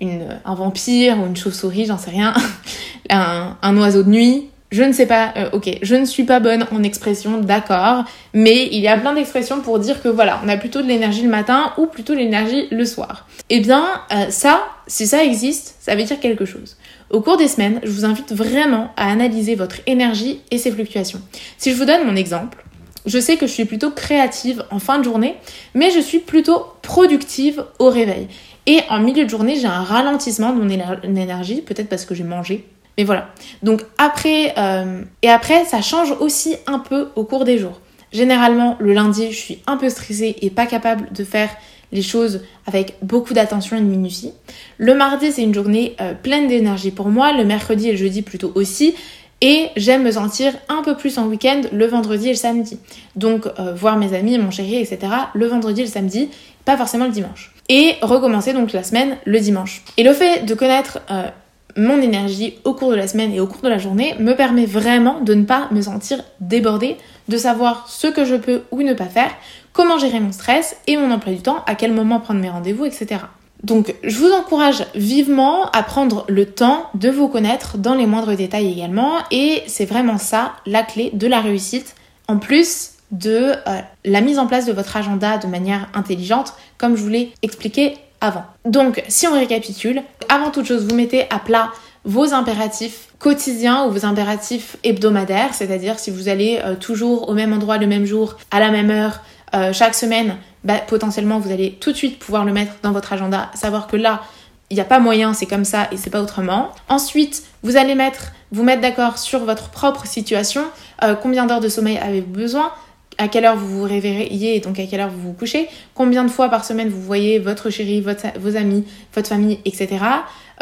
une, 0.00 0.40
un 0.44 0.54
vampire 0.54 1.18
ou 1.18 1.26
une 1.26 1.36
chauve-souris, 1.36 1.86
j'en 1.86 1.98
sais 1.98 2.10
rien, 2.10 2.34
un, 3.10 3.76
oiseau 3.76 4.02
de 4.02 4.10
nuit. 4.10 4.48
Je 4.70 4.82
ne 4.82 4.92
sais 4.92 5.06
pas, 5.06 5.32
euh, 5.36 5.50
ok, 5.52 5.78
je 5.82 5.94
ne 5.94 6.04
suis 6.04 6.24
pas 6.24 6.40
bonne 6.40 6.66
en 6.72 6.82
expression, 6.82 7.38
d'accord, 7.38 8.04
mais 8.32 8.66
il 8.72 8.80
y 8.80 8.88
a 8.88 8.96
plein 8.98 9.14
d'expressions 9.14 9.60
pour 9.60 9.78
dire 9.78 10.02
que 10.02 10.08
voilà, 10.08 10.40
on 10.44 10.48
a 10.48 10.56
plutôt 10.56 10.82
de 10.82 10.88
l'énergie 10.88 11.22
le 11.22 11.28
matin 11.28 11.72
ou 11.78 11.86
plutôt 11.86 12.12
l'énergie 12.12 12.66
le 12.72 12.84
soir. 12.84 13.28
Eh 13.50 13.60
bien, 13.60 13.84
ça, 14.30 14.64
si 14.88 15.06
ça 15.06 15.22
existe, 15.22 15.76
ça 15.78 15.94
veut 15.94 16.02
dire 16.02 16.18
quelque 16.18 16.44
chose. 16.44 16.76
Au 17.10 17.20
cours 17.20 17.36
des 17.36 17.46
semaines, 17.46 17.78
je 17.84 17.90
vous 17.90 18.04
invite 18.04 18.32
vraiment 18.32 18.90
à 18.96 19.12
analyser 19.12 19.54
votre 19.54 19.76
énergie 19.86 20.40
et 20.50 20.58
ses 20.58 20.72
fluctuations. 20.72 21.20
Si 21.56 21.70
je 21.70 21.76
vous 21.76 21.84
donne 21.84 22.04
mon 22.04 22.16
exemple, 22.16 22.64
je 23.06 23.18
sais 23.18 23.36
que 23.36 23.46
je 23.46 23.52
suis 23.52 23.64
plutôt 23.64 23.90
créative 23.90 24.64
en 24.70 24.78
fin 24.78 24.98
de 24.98 25.04
journée, 25.04 25.36
mais 25.74 25.90
je 25.90 26.00
suis 26.00 26.20
plutôt 26.20 26.66
productive 26.82 27.64
au 27.78 27.90
réveil. 27.90 28.28
Et 28.66 28.80
en 28.88 29.00
milieu 29.00 29.24
de 29.24 29.30
journée, 29.30 29.56
j'ai 29.56 29.66
un 29.66 29.82
ralentissement 29.82 30.52
de 30.52 30.62
mon 30.62 31.16
énergie, 31.16 31.60
peut-être 31.60 31.88
parce 31.88 32.04
que 32.04 32.14
j'ai 32.14 32.24
mangé. 32.24 32.66
Mais 32.96 33.04
voilà. 33.04 33.28
Donc 33.62 33.82
après, 33.98 34.54
euh, 34.56 35.02
et 35.22 35.28
après, 35.28 35.64
ça 35.64 35.82
change 35.82 36.12
aussi 36.20 36.56
un 36.66 36.78
peu 36.78 37.08
au 37.16 37.24
cours 37.24 37.44
des 37.44 37.58
jours. 37.58 37.80
Généralement, 38.12 38.76
le 38.78 38.92
lundi, 38.92 39.32
je 39.32 39.36
suis 39.38 39.58
un 39.66 39.76
peu 39.76 39.90
stressée 39.90 40.36
et 40.40 40.50
pas 40.50 40.66
capable 40.66 41.12
de 41.12 41.24
faire 41.24 41.50
les 41.92 42.02
choses 42.02 42.42
avec 42.66 42.94
beaucoup 43.02 43.34
d'attention 43.34 43.76
et 43.76 43.80
de 43.80 43.86
minutie. 43.86 44.32
Le 44.78 44.94
mardi, 44.94 45.32
c'est 45.32 45.42
une 45.42 45.54
journée 45.54 45.96
euh, 46.00 46.14
pleine 46.14 46.48
d'énergie 46.48 46.90
pour 46.90 47.08
moi. 47.08 47.32
Le 47.32 47.44
mercredi 47.44 47.88
et 47.88 47.92
le 47.92 47.98
jeudi 47.98 48.22
plutôt 48.22 48.52
aussi. 48.54 48.94
Et 49.40 49.68
j'aime 49.76 50.02
me 50.02 50.10
sentir 50.10 50.52
un 50.68 50.82
peu 50.82 50.96
plus 50.96 51.18
en 51.18 51.26
week-end 51.26 51.62
le 51.72 51.86
vendredi 51.86 52.28
et 52.28 52.32
le 52.32 52.38
samedi. 52.38 52.78
Donc 53.16 53.46
euh, 53.58 53.74
voir 53.74 53.96
mes 53.96 54.14
amis, 54.14 54.38
mon 54.38 54.50
chéri, 54.50 54.76
etc. 54.76 54.98
le 55.34 55.46
vendredi 55.46 55.82
et 55.82 55.84
le 55.84 55.90
samedi, 55.90 56.30
pas 56.64 56.76
forcément 56.76 57.06
le 57.06 57.12
dimanche. 57.12 57.54
Et 57.68 57.94
recommencer 58.02 58.52
donc 58.52 58.72
la 58.72 58.82
semaine 58.82 59.16
le 59.24 59.40
dimanche. 59.40 59.82
Et 59.96 60.02
le 60.02 60.12
fait 60.12 60.44
de 60.44 60.54
connaître 60.54 61.00
euh, 61.10 61.28
mon 61.76 62.00
énergie 62.00 62.54
au 62.64 62.74
cours 62.74 62.90
de 62.90 62.96
la 62.96 63.08
semaine 63.08 63.32
et 63.32 63.40
au 63.40 63.46
cours 63.46 63.62
de 63.62 63.68
la 63.68 63.78
journée 63.78 64.14
me 64.18 64.34
permet 64.34 64.66
vraiment 64.66 65.20
de 65.20 65.34
ne 65.34 65.44
pas 65.44 65.68
me 65.72 65.82
sentir 65.82 66.22
débordée, 66.40 66.96
de 67.28 67.36
savoir 67.36 67.88
ce 67.88 68.06
que 68.06 68.24
je 68.24 68.36
peux 68.36 68.62
ou 68.70 68.82
ne 68.82 68.94
pas 68.94 69.06
faire, 69.06 69.30
comment 69.72 69.98
gérer 69.98 70.20
mon 70.20 70.32
stress 70.32 70.76
et 70.86 70.96
mon 70.96 71.10
emploi 71.10 71.32
du 71.32 71.40
temps, 71.40 71.64
à 71.66 71.74
quel 71.74 71.92
moment 71.92 72.20
prendre 72.20 72.40
mes 72.40 72.50
rendez-vous, 72.50 72.84
etc. 72.84 73.20
Donc 73.64 73.94
je 74.04 74.18
vous 74.18 74.30
encourage 74.30 74.84
vivement 74.94 75.70
à 75.70 75.82
prendre 75.82 76.26
le 76.28 76.44
temps 76.44 76.90
de 76.94 77.08
vous 77.08 77.28
connaître 77.28 77.78
dans 77.78 77.94
les 77.94 78.04
moindres 78.06 78.36
détails 78.36 78.70
également 78.70 79.14
et 79.30 79.62
c'est 79.66 79.86
vraiment 79.86 80.18
ça 80.18 80.52
la 80.66 80.82
clé 80.82 81.10
de 81.14 81.26
la 81.26 81.40
réussite 81.40 81.94
en 82.28 82.36
plus 82.36 82.90
de 83.10 83.54
euh, 83.66 83.80
la 84.04 84.20
mise 84.20 84.38
en 84.38 84.46
place 84.46 84.66
de 84.66 84.72
votre 84.72 84.94
agenda 84.98 85.38
de 85.38 85.46
manière 85.46 85.88
intelligente 85.94 86.52
comme 86.76 86.94
je 86.94 87.02
vous 87.02 87.08
l'ai 87.08 87.32
expliqué 87.40 87.94
avant. 88.20 88.44
Donc 88.66 89.02
si 89.08 89.26
on 89.26 89.32
récapitule, 89.32 90.02
avant 90.28 90.50
toute 90.50 90.66
chose 90.66 90.86
vous 90.86 90.94
mettez 90.94 91.22
à 91.30 91.38
plat 91.38 91.72
vos 92.04 92.34
impératifs 92.34 93.08
quotidiens 93.18 93.86
ou 93.86 93.92
vos 93.92 94.04
impératifs 94.04 94.76
hebdomadaires, 94.84 95.54
c'est-à-dire 95.54 95.98
si 95.98 96.10
vous 96.10 96.28
allez 96.28 96.60
euh, 96.62 96.74
toujours 96.74 97.30
au 97.30 97.32
même 97.32 97.54
endroit 97.54 97.78
le 97.78 97.86
même 97.86 98.04
jour, 98.04 98.36
à 98.50 98.60
la 98.60 98.70
même 98.70 98.90
heure, 98.90 99.20
euh, 99.54 99.72
chaque 99.72 99.94
semaine, 99.94 100.36
bah, 100.64 100.78
potentiellement 100.78 101.38
vous 101.38 101.52
allez 101.52 101.72
tout 101.80 101.92
de 101.92 101.96
suite 101.96 102.18
pouvoir 102.18 102.44
le 102.44 102.52
mettre 102.52 102.72
dans 102.82 102.92
votre 102.92 103.12
agenda, 103.12 103.50
savoir 103.54 103.86
que 103.86 103.96
là, 103.96 104.22
il 104.70 104.74
n'y 104.74 104.80
a 104.80 104.84
pas 104.86 104.98
moyen, 104.98 105.34
c'est 105.34 105.46
comme 105.46 105.64
ça 105.64 105.88
et 105.92 105.96
c'est 105.96 106.10
pas 106.10 106.22
autrement. 106.22 106.70
Ensuite, 106.88 107.44
vous 107.62 107.76
allez 107.76 107.94
mettre, 107.94 108.32
vous 108.50 108.64
mettre 108.64 108.80
d'accord 108.80 109.18
sur 109.18 109.44
votre 109.44 109.68
propre 109.68 110.06
situation, 110.06 110.64
euh, 111.02 111.14
combien 111.14 111.46
d'heures 111.46 111.60
de 111.60 111.68
sommeil 111.68 111.98
avez-vous 111.98 112.32
besoin, 112.32 112.72
à 113.18 113.28
quelle 113.28 113.44
heure 113.44 113.56
vous 113.56 113.80
vous 113.80 113.84
réveillez 113.84 114.56
et 114.56 114.60
donc 114.60 114.78
à 114.78 114.86
quelle 114.86 115.00
heure 115.00 115.10
vous 115.10 115.20
vous 115.20 115.32
couchez, 115.32 115.68
combien 115.94 116.24
de 116.24 116.30
fois 116.30 116.48
par 116.48 116.64
semaine 116.64 116.88
vous 116.88 117.00
voyez 117.00 117.38
votre 117.38 117.70
chéri, 117.70 118.02
vos 118.40 118.56
amis, 118.56 118.84
votre 119.14 119.28
famille, 119.28 119.60
etc. 119.64 119.88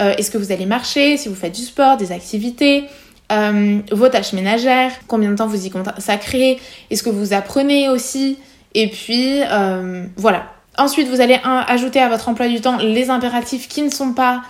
Euh, 0.00 0.14
est-ce 0.18 0.30
que 0.30 0.38
vous 0.38 0.52
allez 0.52 0.66
marcher, 0.66 1.16
si 1.16 1.28
vous 1.28 1.34
faites 1.34 1.54
du 1.54 1.62
sport, 1.62 1.96
des 1.96 2.12
activités, 2.12 2.84
euh, 3.30 3.78
vos 3.92 4.08
tâches 4.08 4.32
ménagères, 4.32 4.92
combien 5.06 5.30
de 5.30 5.36
temps 5.36 5.46
vous 5.46 5.64
y 5.64 5.70
consacrez, 5.70 6.58
est-ce 6.90 7.02
que 7.02 7.10
vous 7.10 7.32
apprenez 7.32 7.88
aussi, 7.88 8.38
et 8.74 8.88
puis 8.88 9.40
euh, 9.42 10.06
voilà. 10.16 10.46
Ensuite, 10.78 11.08
vous 11.08 11.20
allez 11.20 11.38
ajouter 11.44 12.00
à 12.00 12.08
votre 12.08 12.28
emploi 12.30 12.48
du 12.48 12.60
temps 12.60 12.78
les 12.78 13.10
impératifs 13.10 13.68
qui 13.68 13.82
ne 13.82 13.90
sont 13.90 14.14
pas 14.14 14.42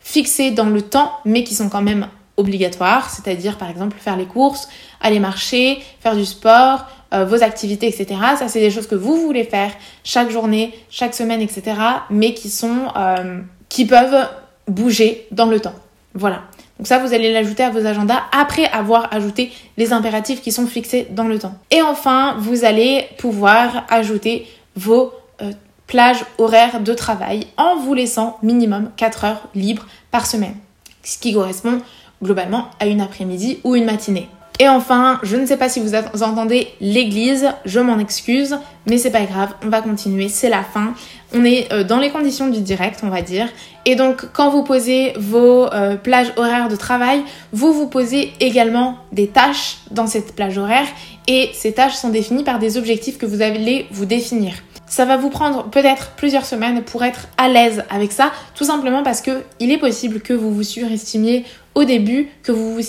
fixés 0.00 0.50
dans 0.50 0.66
le 0.66 0.82
temps, 0.82 1.12
mais 1.24 1.44
qui 1.44 1.54
sont 1.54 1.68
quand 1.68 1.82
même 1.82 2.08
obligatoires, 2.36 3.10
c'est-à-dire 3.10 3.56
par 3.56 3.70
exemple 3.70 3.96
faire 3.98 4.16
les 4.16 4.26
courses, 4.26 4.68
aller 5.00 5.20
marcher, 5.20 5.78
faire 6.00 6.16
du 6.16 6.24
sport, 6.24 6.86
euh, 7.14 7.24
vos 7.24 7.42
activités, 7.42 7.86
etc. 7.86 8.20
Ça, 8.38 8.48
c'est 8.48 8.60
des 8.60 8.70
choses 8.70 8.86
que 8.86 8.94
vous 8.94 9.16
voulez 9.20 9.44
faire 9.44 9.70
chaque 10.04 10.30
journée, 10.30 10.74
chaque 10.90 11.14
semaine, 11.14 11.40
etc. 11.40 11.76
Mais 12.10 12.34
qui 12.34 12.50
sont, 12.50 12.88
euh, 12.96 13.40
qui 13.68 13.86
peuvent 13.86 14.28
bouger 14.66 15.26
dans 15.30 15.46
le 15.46 15.60
temps. 15.60 15.74
Voilà. 16.14 16.42
Donc 16.78 16.86
ça, 16.86 16.98
vous 16.98 17.14
allez 17.14 17.32
l'ajouter 17.32 17.62
à 17.62 17.70
vos 17.70 17.86
agendas 17.86 18.22
après 18.32 18.66
avoir 18.66 19.12
ajouté 19.12 19.52
les 19.76 19.92
impératifs 19.92 20.42
qui 20.42 20.52
sont 20.52 20.66
fixés 20.66 21.06
dans 21.10 21.24
le 21.24 21.38
temps. 21.38 21.54
Et 21.70 21.82
enfin, 21.82 22.36
vous 22.38 22.64
allez 22.64 23.06
pouvoir 23.18 23.84
ajouter 23.88 24.46
vos 24.76 25.12
euh, 25.40 25.52
plages 25.86 26.24
horaires 26.38 26.80
de 26.80 26.92
travail 26.92 27.46
en 27.56 27.76
vous 27.76 27.94
laissant 27.94 28.38
minimum 28.42 28.90
4 28.96 29.24
heures 29.24 29.48
libres 29.54 29.86
par 30.10 30.26
semaine. 30.26 30.56
Ce 31.02 31.18
qui 31.18 31.32
correspond 31.32 31.80
globalement 32.22 32.68
à 32.80 32.86
une 32.86 33.00
après-midi 33.00 33.60
ou 33.64 33.74
une 33.74 33.84
matinée. 33.84 34.28
Et 34.58 34.68
enfin, 34.68 35.20
je 35.22 35.36
ne 35.36 35.44
sais 35.44 35.58
pas 35.58 35.68
si 35.68 35.80
vous 35.80 36.22
entendez 36.22 36.68
l'église, 36.80 37.48
je 37.66 37.78
m'en 37.78 37.98
excuse, 37.98 38.56
mais 38.86 38.96
c'est 38.96 39.10
pas 39.10 39.24
grave, 39.24 39.50
on 39.62 39.68
va 39.68 39.82
continuer, 39.82 40.28
c'est 40.28 40.48
la 40.48 40.62
fin. 40.62 40.94
On 41.34 41.44
est 41.44 41.70
euh, 41.72 41.84
dans 41.84 41.98
les 41.98 42.10
conditions 42.10 42.48
du 42.48 42.60
direct, 42.60 43.00
on 43.02 43.10
va 43.10 43.20
dire. 43.20 43.48
Et 43.84 43.96
donc, 43.96 44.32
quand 44.32 44.48
vous 44.48 44.62
posez 44.62 45.12
vos 45.18 45.66
euh, 45.72 45.96
plages 45.96 46.32
horaires 46.36 46.68
de 46.68 46.76
travail, 46.76 47.22
vous 47.52 47.74
vous 47.74 47.86
posez 47.86 48.32
également 48.40 48.96
des 49.12 49.26
tâches 49.26 49.78
dans 49.90 50.06
cette 50.06 50.34
plage 50.34 50.56
horaire 50.56 50.86
et 51.28 51.50
ces 51.52 51.72
tâches 51.72 51.94
sont 51.94 52.08
définies 52.08 52.44
par 52.44 52.58
des 52.58 52.78
objectifs 52.78 53.18
que 53.18 53.26
vous 53.26 53.42
allez 53.42 53.86
vous 53.90 54.06
définir. 54.06 54.54
Ça 54.88 55.04
va 55.04 55.16
vous 55.16 55.30
prendre 55.30 55.64
peut-être 55.64 56.12
plusieurs 56.16 56.46
semaines 56.46 56.82
pour 56.82 57.04
être 57.04 57.28
à 57.36 57.48
l'aise 57.48 57.84
avec 57.90 58.12
ça, 58.12 58.30
tout 58.54 58.64
simplement 58.64 59.02
parce 59.02 59.20
que 59.20 59.42
il 59.58 59.72
est 59.72 59.78
possible 59.78 60.20
que 60.20 60.32
vous 60.32 60.54
vous 60.54 60.62
surestimiez 60.62 61.44
au 61.76 61.84
début, 61.84 62.28
que 62.42 62.50
vous, 62.52 62.80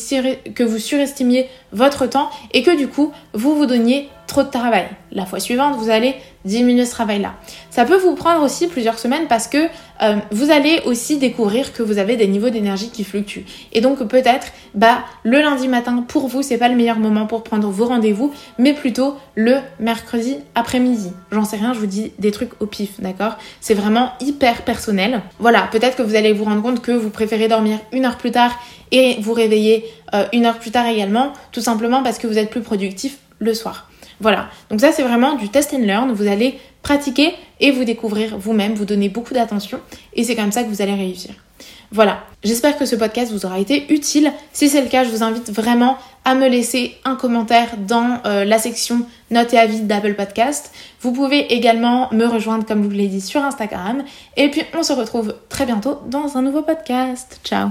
que 0.56 0.64
vous 0.64 0.80
surestimiez 0.80 1.48
votre 1.74 2.08
temps 2.08 2.32
et 2.54 2.64
que 2.64 2.76
du 2.76 2.88
coup, 2.88 3.12
vous 3.34 3.56
vous 3.56 3.66
donniez 3.68 4.10
trop 4.28 4.44
de 4.44 4.50
travail. 4.50 4.88
La 5.12 5.26
fois 5.26 5.40
suivante, 5.40 5.76
vous 5.78 5.90
allez 5.90 6.16
diminuer 6.46 6.86
ce 6.86 6.92
travail-là. 6.92 7.34
Ça 7.70 7.86
peut 7.86 7.98
vous 7.98 8.14
prendre 8.14 8.44
aussi 8.44 8.68
plusieurs 8.68 9.00
semaines 9.00 9.28
parce 9.28 9.48
que 9.48 9.68
euh, 10.02 10.18
vous 10.32 10.52
allez 10.52 10.82
aussi 10.86 11.18
découvrir 11.18 11.74
que 11.74 11.82
vous 11.82 11.98
avez 11.98 12.16
des 12.16 12.28
niveaux 12.28 12.50
d'énergie 12.50 12.90
qui 12.90 13.04
fluctuent. 13.04 13.46
Et 13.74 13.82
donc 13.82 14.06
peut-être, 14.08 14.48
bah, 14.76 15.00
le 15.24 15.40
lundi 15.40 15.68
matin, 15.68 16.06
pour 16.08 16.28
vous, 16.28 16.42
c'est 16.42 16.58
pas 16.58 16.70
le 16.70 16.76
meilleur 16.76 17.00
moment 17.00 17.26
pour 17.26 17.44
prendre 17.44 17.70
vos 17.70 17.86
rendez-vous, 17.86 18.34
mais 18.60 18.74
plutôt 18.74 19.16
le 19.36 19.58
mercredi 19.80 20.38
après-midi. 20.56 21.12
J'en 21.32 21.46
sais 21.46 21.58
rien, 21.58 21.74
je 21.74 21.80
vous 21.80 21.86
dis 21.86 22.12
des 22.20 22.32
trucs 22.32 22.62
au 22.62 22.66
pif, 22.66 23.00
d'accord? 23.00 23.38
C'est 23.62 23.74
vraiment 23.74 24.12
hyper 24.20 24.64
personnel. 24.64 25.22
Voilà, 25.40 25.68
peut-être 25.72 25.96
que 25.96 26.04
vous 26.04 26.16
allez 26.16 26.34
vous 26.34 26.44
rendre 26.44 26.62
compte 26.62 26.82
que 26.82 26.92
vous 26.92 27.10
préférez 27.10 27.48
dormir 27.48 27.80
une 27.92 28.06
heure 28.06 28.18
plus 28.18 28.32
tard 28.32 28.52
et 28.92 29.18
vous 29.22 29.34
réveiller 29.34 29.86
euh, 30.14 30.26
une 30.34 30.46
heure 30.46 30.60
plus 30.60 30.72
tard 30.72 30.88
également, 30.88 31.34
tout 31.52 31.62
simplement 31.62 32.04
parce 32.04 32.18
que 32.18 32.28
vous 32.28 32.38
êtes 32.38 32.50
plus 32.50 32.62
productif 32.62 33.18
le 33.40 33.54
soir. 33.54 33.90
Voilà, 34.20 34.50
donc 34.70 34.82
ça 34.82 34.92
c'est 34.92 35.04
vraiment 35.04 35.36
du 35.36 35.50
test 35.50 35.74
and 35.74 35.80
learn, 35.80 36.12
vous 36.12 36.28
allez 36.28 36.60
pratiquer 36.82 37.36
et 37.60 37.72
vous 37.72 37.84
découvrir 37.84 38.38
vous-même, 38.38 38.74
vous 38.74 38.86
donner 38.86 39.10
beaucoup 39.10 39.34
d'attention 39.34 39.80
et 40.14 40.24
c'est 40.24 40.36
comme 40.36 40.52
ça 40.52 40.64
que 40.64 40.70
vous 40.70 40.82
allez 40.82 40.96
réussir. 40.96 41.34
Voilà, 41.92 42.20
j'espère 42.44 42.78
que 42.78 42.86
ce 42.86 42.98
podcast 42.98 43.32
vous 43.32 43.46
aura 43.46 43.60
été 43.60 43.92
utile. 43.94 44.34
Si 44.52 44.68
c'est 44.68 44.82
le 44.82 44.90
cas, 44.90 45.06
je 45.06 45.10
vous 45.10 45.24
invite 45.24 45.50
vraiment 45.52 45.98
à 46.26 46.36
me 46.36 46.50
laisser 46.50 46.96
un 47.06 47.16
commentaire 47.16 47.70
dans 47.78 48.20
euh, 48.26 48.44
la 48.44 48.60
section 48.60 49.06
notes 49.32 49.54
et 49.54 49.58
avis 49.58 49.80
d'Apple 49.82 50.14
Podcast. 50.14 50.74
Vous 51.00 51.14
pouvez 51.14 51.54
également 51.54 52.12
me 52.12 52.26
rejoindre, 52.26 52.66
comme 52.66 52.84
je 52.84 52.90
vous 52.90 52.94
l'ai 52.94 53.08
dit, 53.08 53.22
sur 53.22 53.42
Instagram. 53.42 54.04
Et 54.36 54.50
puis 54.52 54.64
on 54.78 54.84
se 54.84 54.92
retrouve 54.92 55.36
très 55.48 55.66
bientôt 55.66 56.00
dans 56.08 56.36
un 56.36 56.42
nouveau 56.42 56.62
podcast. 56.62 57.40
Ciao 57.46 57.70